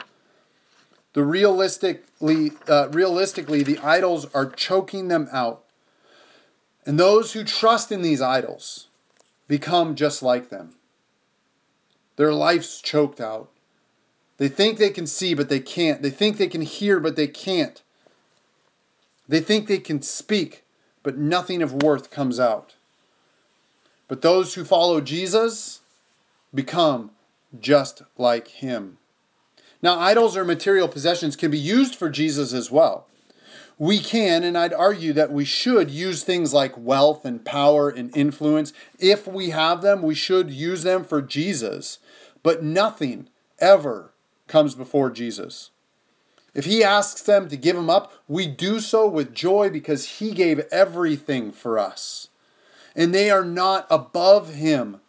The 1.15 1.23
realistically, 1.23 2.51
uh, 2.67 2.89
realistically, 2.89 3.63
the 3.63 3.77
idols 3.77 4.27
are 4.33 4.45
choking 4.45 5.07
them 5.07 5.29
out. 5.31 5.63
And 6.85 6.99
those 6.99 7.31
who 7.31 7.45
trust 7.45 7.89
in 7.89 8.01
these 8.01 8.19
idols 8.19 8.89
become 9.47 9.95
just 9.95 10.21
like 10.21 10.49
them. 10.49 10.75
Their 12.17 12.33
life's 12.33 12.81
choked 12.81 13.21
out. 13.21 13.49
They 14.39 14.49
think 14.49 14.77
they 14.77 14.89
can 14.89 15.07
see, 15.07 15.33
but 15.33 15.47
they 15.47 15.61
can't. 15.61 16.01
They 16.01 16.09
think 16.09 16.35
they 16.35 16.49
can 16.49 16.63
hear, 16.63 16.99
but 16.99 17.15
they 17.15 17.27
can't. 17.27 17.81
They 19.25 19.39
think 19.39 19.69
they 19.69 19.77
can 19.77 20.01
speak, 20.01 20.65
but 21.01 21.17
nothing 21.17 21.61
of 21.61 21.81
worth 21.81 22.11
comes 22.11 22.41
out. 22.41 22.75
But 24.09 24.21
those 24.21 24.55
who 24.55 24.65
follow 24.65 24.99
Jesus 24.99 25.79
become 26.53 27.11
just 27.57 28.01
like 28.17 28.49
him. 28.49 28.97
Now, 29.85 29.99
idols 29.99 30.35
or 30.35 30.43
material 30.43 30.89
possessions 30.89 31.35
can 31.35 31.51
be 31.51 31.59
used 31.59 31.95
for 31.95 32.09
Jesus 32.09 32.51
as 32.51 32.69
well 32.69 33.07
we 33.77 33.99
can, 33.99 34.43
and 34.43 34.57
I'd 34.57 34.73
argue 34.73 35.11
that 35.13 35.31
we 35.31 35.43
should 35.43 35.91
use 35.91 36.23
things 36.23 36.53
like 36.53 36.77
wealth 36.77 37.25
and 37.25 37.43
power 37.43 37.89
and 37.89 38.15
influence. 38.15 38.71
If 38.99 39.27
we 39.27 39.49
have 39.49 39.81
them, 39.81 40.01
we 40.01 40.15
should 40.15 40.49
use 40.49 40.83
them 40.83 41.03
for 41.03 41.21
Jesus. 41.21 41.99
But 42.41 42.63
nothing 42.63 43.27
ever 43.59 44.13
comes 44.47 44.75
before 44.75 45.09
Jesus. 45.09 45.71
If 46.53 46.65
he 46.65 46.83
asks 46.83 47.21
them 47.21 47.49
to 47.49 47.57
give 47.57 47.75
him 47.75 47.89
up, 47.89 48.13
we 48.29 48.47
do 48.47 48.79
so 48.79 49.07
with 49.07 49.33
joy 49.33 49.69
because 49.69 50.19
he 50.19 50.31
gave 50.31 50.59
everything 50.71 51.51
for 51.51 51.77
us. 51.77 52.29
And 52.95 53.13
they 53.13 53.29
are 53.29 53.43
not 53.43 53.87
above 53.89 54.53
him 54.53 55.01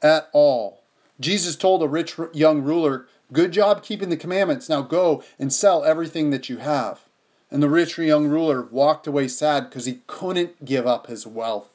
at 0.00 0.30
all. 0.32 0.82
Jesus 1.20 1.56
told 1.56 1.82
a 1.82 1.88
rich 1.88 2.16
young 2.32 2.62
ruler, 2.62 3.06
Good 3.32 3.52
job 3.52 3.82
keeping 3.82 4.08
the 4.08 4.16
commandments. 4.16 4.68
Now 4.68 4.82
go 4.82 5.22
and 5.38 5.52
sell 5.52 5.84
everything 5.84 6.30
that 6.30 6.48
you 6.48 6.58
have. 6.58 7.00
And 7.50 7.62
the 7.62 7.68
rich 7.68 7.98
young 7.98 8.26
ruler 8.26 8.62
walked 8.62 9.06
away 9.06 9.28
sad 9.28 9.68
because 9.68 9.86
he 9.86 10.00
couldn't 10.06 10.64
give 10.64 10.86
up 10.86 11.06
his 11.06 11.26
wealth. 11.26 11.68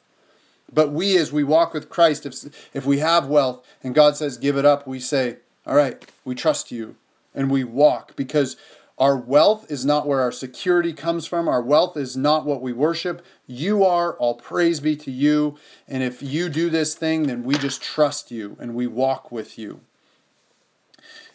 But 0.72 0.90
we, 0.90 1.16
as 1.16 1.32
we 1.32 1.44
walk 1.44 1.72
with 1.72 1.88
Christ, 1.88 2.26
if, 2.26 2.70
if 2.74 2.84
we 2.84 2.98
have 2.98 3.26
wealth 3.26 3.64
and 3.82 3.94
God 3.94 4.16
says, 4.16 4.38
give 4.38 4.56
it 4.56 4.64
up, 4.64 4.86
we 4.86 4.98
say, 4.98 5.36
all 5.66 5.76
right, 5.76 6.04
we 6.24 6.34
trust 6.34 6.72
you. 6.72 6.96
And 7.34 7.50
we 7.50 7.64
walk 7.64 8.14
because 8.14 8.56
our 8.96 9.16
wealth 9.16 9.70
is 9.70 9.84
not 9.84 10.06
where 10.06 10.20
our 10.20 10.30
security 10.30 10.92
comes 10.92 11.26
from. 11.26 11.48
Our 11.48 11.62
wealth 11.62 11.96
is 11.96 12.16
not 12.16 12.46
what 12.46 12.62
we 12.62 12.72
worship. 12.72 13.24
You 13.46 13.84
are, 13.84 14.14
all 14.14 14.34
praise 14.34 14.78
be 14.78 14.94
to 14.96 15.10
you. 15.10 15.58
And 15.88 16.02
if 16.02 16.22
you 16.22 16.48
do 16.48 16.70
this 16.70 16.94
thing, 16.94 17.24
then 17.24 17.42
we 17.42 17.54
just 17.54 17.82
trust 17.82 18.30
you 18.30 18.56
and 18.60 18.74
we 18.74 18.86
walk 18.86 19.32
with 19.32 19.58
you. 19.58 19.80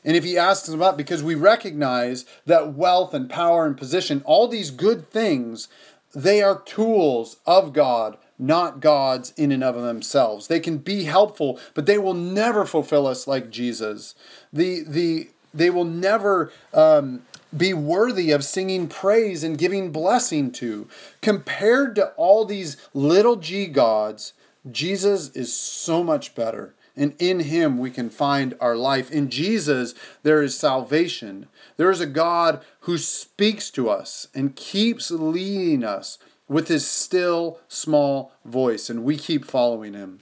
And 0.04 0.16
if 0.16 0.24
he 0.24 0.38
asks 0.38 0.70
about, 0.70 0.98
because 0.98 1.22
we 1.22 1.36
recognize 1.36 2.26
that 2.46 2.74
wealth 2.74 3.14
and 3.14 3.30
power 3.30 3.66
and 3.66 3.78
position, 3.78 4.22
all 4.26 4.48
these 4.48 4.72
good 4.72 5.10
things, 5.10 5.68
they 6.14 6.42
are 6.42 6.62
tools 6.62 7.38
of 7.46 7.74
God, 7.74 8.18
not 8.38 8.80
gods 8.80 9.34
in 9.36 9.52
and 9.52 9.64
of 9.64 9.76
themselves. 9.76 10.48
They 10.48 10.60
can 10.60 10.78
be 10.78 11.04
helpful, 11.04 11.60
but 11.74 11.86
they 11.86 11.98
will 11.98 12.14
never 12.14 12.66
fulfill 12.66 13.06
us 13.06 13.28
like 13.28 13.50
Jesus. 13.50 14.16
The 14.52 14.84
the 14.88 15.30
they 15.54 15.70
will 15.70 15.86
never 15.86 16.52
um, 16.74 17.24
be 17.56 17.74
worthy 17.74 18.32
of 18.32 18.44
singing 18.44 18.88
praise 18.88 19.44
and 19.44 19.58
giving 19.58 19.92
blessing 19.92 20.52
to. 20.54 20.88
Compared 21.22 21.96
to 21.96 22.10
all 22.12 22.46
these 22.46 22.78
little 22.94 23.36
g 23.36 23.66
gods, 23.68 24.34
Jesus 24.72 25.30
is 25.36 25.54
so 25.54 26.04
much 26.04 26.36
better 26.36 26.74
and 27.00 27.16
in 27.18 27.40
him 27.40 27.78
we 27.78 27.90
can 27.90 28.10
find 28.10 28.56
our 28.60 28.76
life. 28.76 29.10
In 29.10 29.30
Jesus, 29.30 29.96
there 30.22 30.44
is 30.44 30.56
salvation. 30.56 31.48
There 31.78 31.90
is 31.90 32.02
a 32.02 32.06
God 32.06 32.62
who 32.82 32.98
speaks 32.98 33.72
to 33.72 33.90
us 33.90 34.28
and 34.36 34.56
keeps 34.56 35.10
leading 35.10 35.84
us 35.84 36.20
with 36.48 36.68
his 36.68 36.86
still 36.86 37.60
small 37.68 38.34
voice, 38.44 38.90
and 38.90 39.04
we 39.04 39.18
keep 39.18 39.46
following 39.46 39.94
him. 39.94 40.20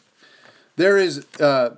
There 0.78 0.98
is. 0.98 1.26
Uh, 1.40 1.78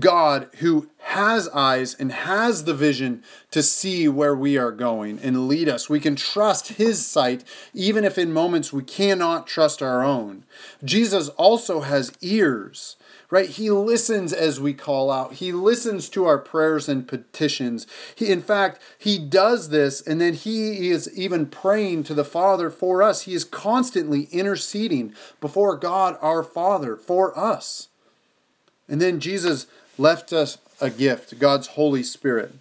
God 0.00 0.48
who 0.58 0.88
has 0.98 1.48
eyes 1.50 1.94
and 1.94 2.12
has 2.12 2.64
the 2.64 2.74
vision 2.74 3.22
to 3.50 3.62
see 3.62 4.08
where 4.08 4.34
we 4.34 4.58
are 4.58 4.72
going 4.72 5.18
and 5.20 5.48
lead 5.48 5.68
us. 5.68 5.88
We 5.88 6.00
can 6.00 6.16
trust 6.16 6.74
his 6.74 7.06
sight 7.06 7.44
even 7.72 8.04
if 8.04 8.18
in 8.18 8.32
moments 8.32 8.72
we 8.72 8.82
cannot 8.82 9.46
trust 9.46 9.82
our 9.82 10.02
own. 10.02 10.44
Jesus 10.84 11.28
also 11.30 11.80
has 11.80 12.12
ears 12.20 12.96
right? 13.30 13.48
He 13.48 13.70
listens 13.70 14.32
as 14.32 14.60
we 14.60 14.72
call 14.72 15.10
out. 15.10 15.34
He 15.34 15.52
listens 15.52 16.08
to 16.10 16.24
our 16.24 16.38
prayers 16.38 16.88
and 16.88 17.06
petitions. 17.08 17.86
He, 18.14 18.30
in 18.30 18.42
fact, 18.42 18.80
he 18.98 19.18
does 19.18 19.70
this, 19.70 20.00
and 20.00 20.20
then 20.20 20.34
he 20.34 20.88
is 20.90 21.16
even 21.16 21.46
praying 21.46 22.04
to 22.04 22.14
the 22.14 22.24
Father 22.24 22.70
for 22.70 23.02
us. 23.02 23.22
He 23.22 23.34
is 23.34 23.44
constantly 23.44 24.24
interceding 24.32 25.14
before 25.40 25.76
God 25.76 26.16
our 26.20 26.42
Father 26.42 26.96
for 26.96 27.36
us. 27.38 27.88
And 28.88 29.00
then 29.00 29.20
Jesus 29.20 29.66
left 29.98 30.32
us 30.32 30.58
a 30.80 30.90
gift, 30.90 31.38
God's 31.38 31.68
Holy 31.68 32.02
Spirit. 32.02 32.54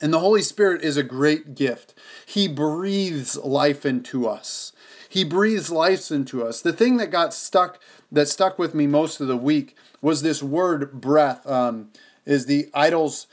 And 0.00 0.12
the 0.12 0.20
Holy 0.20 0.42
Spirit 0.42 0.82
is 0.82 0.96
a 0.96 1.02
great 1.02 1.54
gift. 1.54 1.94
He 2.26 2.48
breathes 2.48 3.36
life 3.36 3.86
into 3.86 4.28
us. 4.28 4.72
He 5.08 5.24
breathes 5.24 5.70
life 5.70 6.10
into 6.10 6.44
us. 6.44 6.60
The 6.60 6.72
thing 6.72 6.98
that 6.98 7.10
got 7.10 7.32
stuck 7.32 7.80
that 8.12 8.28
stuck 8.28 8.58
with 8.58 8.74
me 8.74 8.86
most 8.86 9.20
of 9.20 9.28
the 9.28 9.36
week 9.36 9.76
was 10.00 10.22
this 10.22 10.42
word 10.42 11.00
breath. 11.00 11.46
Um, 11.46 11.90
is 12.26 12.46
the 12.46 12.68
idols 12.74 13.28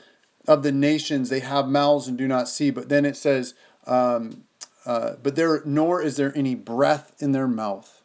of 0.46 0.62
the 0.62 0.72
nations 0.72 1.28
they 1.28 1.40
have 1.40 1.68
mouths 1.68 2.08
and 2.08 2.16
do 2.16 2.28
not 2.28 2.48
see, 2.48 2.70
but 2.70 2.88
then 2.88 3.04
it 3.04 3.16
says, 3.16 3.54
um, 3.86 4.44
uh, 4.86 5.14
but 5.22 5.36
there 5.36 5.62
nor 5.64 6.00
is 6.00 6.16
there 6.16 6.32
any 6.36 6.54
breath 6.54 7.14
in 7.18 7.32
their 7.32 7.48
mouth. 7.48 8.02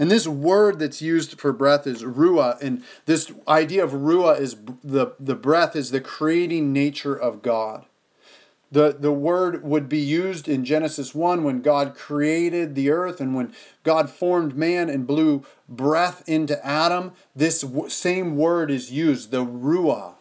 And 0.00 0.10
this 0.10 0.28
word 0.28 0.78
that's 0.78 1.02
used 1.02 1.40
for 1.40 1.52
breath 1.52 1.86
is 1.86 2.04
ruah, 2.04 2.60
and 2.60 2.84
this 3.06 3.32
idea 3.48 3.82
of 3.82 3.90
ruah 3.90 4.38
is 4.38 4.56
the 4.84 5.14
the 5.18 5.34
breath 5.34 5.74
is 5.74 5.90
the 5.90 6.00
creating 6.00 6.72
nature 6.72 7.16
of 7.16 7.42
God. 7.42 7.86
The, 8.70 8.96
the 8.98 9.12
word 9.12 9.64
would 9.64 9.88
be 9.88 9.98
used 9.98 10.46
in 10.46 10.64
Genesis 10.64 11.14
1 11.14 11.42
when 11.42 11.62
God 11.62 11.94
created 11.94 12.74
the 12.74 12.90
earth 12.90 13.20
and 13.20 13.34
when 13.34 13.54
God 13.82 14.10
formed 14.10 14.56
man 14.56 14.90
and 14.90 15.06
blew 15.06 15.44
breath 15.68 16.22
into 16.26 16.64
Adam. 16.64 17.12
This 17.34 17.62
w- 17.62 17.88
same 17.88 18.36
word 18.36 18.70
is 18.70 18.92
used, 18.92 19.30
the 19.30 19.44
Ruah. 19.44 20.14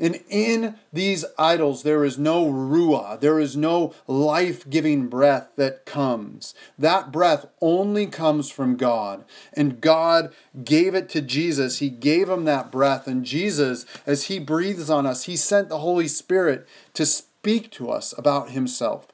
And 0.00 0.22
in 0.28 0.74
these 0.92 1.24
idols, 1.38 1.82
there 1.82 2.04
is 2.04 2.18
no 2.18 2.46
Ruah, 2.46 3.18
there 3.20 3.38
is 3.38 3.56
no 3.56 3.94
life 4.06 4.68
giving 4.68 5.06
breath 5.06 5.50
that 5.56 5.86
comes. 5.86 6.52
That 6.78 7.12
breath 7.12 7.46
only 7.60 8.06
comes 8.06 8.50
from 8.50 8.76
God. 8.76 9.24
And 9.52 9.80
God 9.80 10.34
gave 10.64 10.94
it 10.94 11.08
to 11.10 11.22
Jesus. 11.22 11.78
He 11.78 11.90
gave 11.90 12.28
him 12.28 12.44
that 12.44 12.72
breath. 12.72 13.06
And 13.06 13.24
Jesus, 13.24 13.86
as 14.04 14.24
He 14.24 14.38
breathes 14.38 14.90
on 14.90 15.06
us, 15.06 15.24
He 15.24 15.36
sent 15.36 15.68
the 15.68 15.78
Holy 15.78 16.08
Spirit 16.08 16.66
to 16.94 17.06
speak 17.06 17.30
speak 17.44 17.70
to 17.70 17.90
us 17.90 18.14
about 18.16 18.52
himself, 18.52 19.06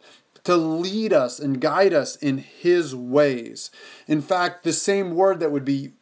to 0.44 0.56
lead 0.56 1.12
us 1.12 1.40
and 1.40 1.60
guide 1.60 1.92
us 1.92 2.14
in 2.14 2.38
his 2.38 2.94
ways. 2.94 3.72
In 4.06 4.22
fact, 4.22 4.62
the 4.62 4.72
same 4.72 5.16
word 5.16 5.40
that 5.40 5.50
would 5.50 5.64
be 5.64 5.94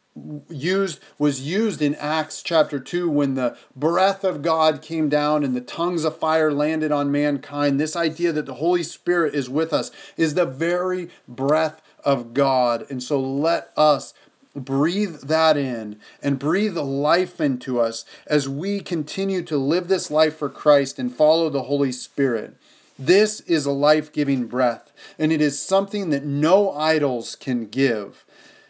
used 0.47 0.99
was 1.17 1.41
used 1.41 1.81
in 1.81 1.95
Acts 1.95 2.43
chapter 2.43 2.79
2 2.79 3.09
when 3.09 3.33
the 3.33 3.57
breath 3.75 4.23
of 4.23 4.43
God 4.43 4.83
came 4.83 5.09
down 5.09 5.43
and 5.43 5.55
the 5.55 5.61
tongues 5.61 6.03
of 6.03 6.19
fire 6.19 6.53
landed 6.53 6.91
on 6.91 7.11
mankind. 7.11 7.79
This 7.79 7.95
idea 7.95 8.31
that 8.31 8.45
the 8.45 8.55
Holy 8.55 8.83
Spirit 8.83 9.33
is 9.33 9.49
with 9.49 9.73
us 9.73 9.89
is 10.15 10.35
the 10.35 10.45
very 10.45 11.09
breath 11.27 11.81
of 12.05 12.35
God. 12.35 12.85
And 12.91 13.01
so 13.01 13.19
let 13.19 13.71
us 13.75 14.13
breathe 14.59 15.21
that 15.21 15.57
in 15.57 15.99
and 16.21 16.37
breathe 16.37 16.77
life 16.77 17.41
into 17.41 17.79
us 17.79 18.05
as 18.27 18.49
we 18.49 18.81
continue 18.81 19.41
to 19.43 19.57
live 19.57 19.87
this 19.87 20.11
life 20.11 20.37
for 20.37 20.49
Christ 20.49 20.99
and 20.99 21.13
follow 21.13 21.49
the 21.49 21.63
Holy 21.63 21.91
Spirit. 21.91 22.55
This 22.97 23.39
is 23.41 23.65
a 23.65 23.71
life 23.71 24.11
giving 24.11 24.47
breath, 24.47 24.91
and 25.17 25.31
it 25.31 25.39
is 25.39 25.57
something 25.57 26.09
that 26.09 26.25
no 26.25 26.73
idols 26.73 27.35
can 27.35 27.67
give. 27.67 28.25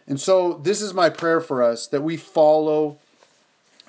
And 0.06 0.20
so, 0.20 0.54
this 0.54 0.80
is 0.80 0.94
my 0.94 1.10
prayer 1.10 1.40
for 1.40 1.62
us 1.62 1.88
that 1.88 2.02
we 2.02 2.16
follow 2.16 2.99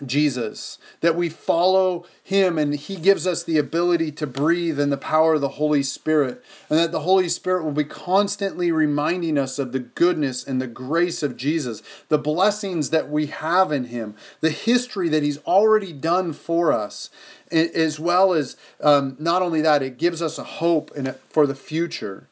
Jesus, 0.06 0.78
that 1.02 1.16
we 1.16 1.30
follow 1.30 2.06
him 2.24 2.58
and 2.58 2.76
he 2.76 2.96
gives 2.96 3.28
us 3.28 3.44
the 3.44 3.58
ability 3.58 4.12
to 4.14 4.28
breathe 4.28 4.80
in 4.80 4.90
the 4.90 4.98
power 4.98 5.36
of 5.36 5.42
the 5.42 5.50
Holy 5.50 5.84
Spirit, 5.84 6.44
and 6.70 6.80
that 6.80 6.92
the 6.92 7.02
Holy 7.02 7.30
Spirit 7.30 7.64
will 7.64 7.72
be 7.72 7.84
constantly 7.84 8.72
reminding 8.72 9.38
us 9.38 9.60
of 9.60 9.72
the 9.72 9.80
goodness 9.80 10.44
and 10.44 10.62
the 10.62 10.68
grace 10.68 11.22
of 11.24 11.38
Jesus, 11.38 11.82
the 12.10 12.18
blessings 12.18 12.90
that 12.90 13.10
we 13.10 13.28
have 13.28 13.72
in 13.72 13.86
him, 13.86 14.16
the 14.40 14.52
history 14.52 15.10
that 15.10 15.24
he's 15.24 15.40
already 15.40 15.94
done 15.94 16.34
for 16.34 16.72
us, 16.72 17.10
as 17.52 18.00
well 18.00 18.34
as 18.34 18.56
um, 18.82 19.16
not 19.20 19.42
only 19.42 19.62
that, 19.62 19.84
it 19.84 19.98
gives 19.98 20.22
us 20.22 20.38
a 20.38 20.44
hope 20.44 20.92
in 20.96 21.14
for 21.30 21.46
the 21.46 21.56
future. 21.56 22.28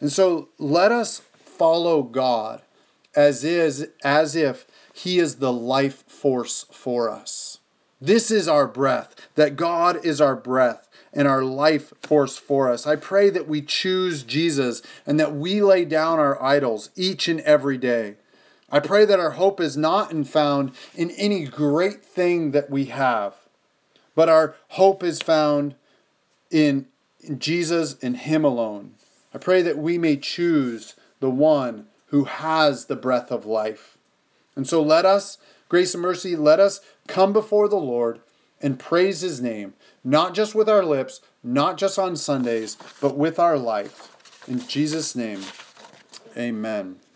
And 0.00 0.10
so 0.10 0.48
let 0.58 0.92
us 0.92 1.22
follow 1.44 2.02
God 2.02 2.62
as 3.14 3.44
is 3.44 3.88
as 4.04 4.36
if 4.36 4.66
he 5.02 5.18
is 5.18 5.36
the 5.36 5.52
life 5.52 6.04
force 6.06 6.66
for 6.70 7.08
us. 7.08 7.58
This 8.00 8.30
is 8.30 8.48
our 8.48 8.66
breath, 8.66 9.14
that 9.34 9.56
God 9.56 10.04
is 10.04 10.20
our 10.20 10.36
breath 10.36 10.88
and 11.12 11.26
our 11.26 11.42
life 11.42 11.92
force 12.02 12.36
for 12.36 12.70
us. 12.70 12.86
I 12.86 12.96
pray 12.96 13.30
that 13.30 13.48
we 13.48 13.62
choose 13.62 14.22
Jesus 14.22 14.82
and 15.06 15.18
that 15.18 15.34
we 15.34 15.62
lay 15.62 15.84
down 15.84 16.18
our 16.18 16.42
idols 16.42 16.90
each 16.96 17.28
and 17.28 17.40
every 17.40 17.78
day. 17.78 18.16
I 18.70 18.78
pray 18.80 19.04
that 19.06 19.18
our 19.18 19.32
hope 19.32 19.58
is 19.58 19.76
not 19.76 20.12
found 20.26 20.72
in 20.94 21.10
any 21.12 21.44
great 21.44 22.04
thing 22.04 22.50
that 22.52 22.70
we 22.70 22.86
have, 22.86 23.34
but 24.14 24.28
our 24.28 24.54
hope 24.68 25.02
is 25.02 25.20
found 25.20 25.74
in, 26.50 26.86
in 27.20 27.38
Jesus 27.38 27.96
and 28.02 28.18
Him 28.18 28.44
alone. 28.44 28.96
I 29.34 29.38
pray 29.38 29.62
that 29.62 29.78
we 29.78 29.96
may 29.96 30.16
choose 30.16 30.94
the 31.20 31.30
one 31.30 31.86
who 32.06 32.24
has 32.24 32.86
the 32.86 32.96
breath 32.96 33.30
of 33.30 33.46
life. 33.46 33.96
And 34.60 34.68
so 34.68 34.82
let 34.82 35.06
us, 35.06 35.38
grace 35.70 35.94
and 35.94 36.02
mercy, 36.02 36.36
let 36.36 36.60
us 36.60 36.82
come 37.08 37.32
before 37.32 37.66
the 37.66 37.76
Lord 37.76 38.20
and 38.60 38.78
praise 38.78 39.22
his 39.22 39.40
name, 39.40 39.72
not 40.04 40.34
just 40.34 40.54
with 40.54 40.68
our 40.68 40.84
lips, 40.84 41.22
not 41.42 41.78
just 41.78 41.98
on 41.98 42.14
Sundays, 42.14 42.76
but 43.00 43.16
with 43.16 43.38
our 43.38 43.56
life. 43.56 44.44
In 44.46 44.60
Jesus' 44.68 45.16
name, 45.16 45.40
amen. 46.36 47.00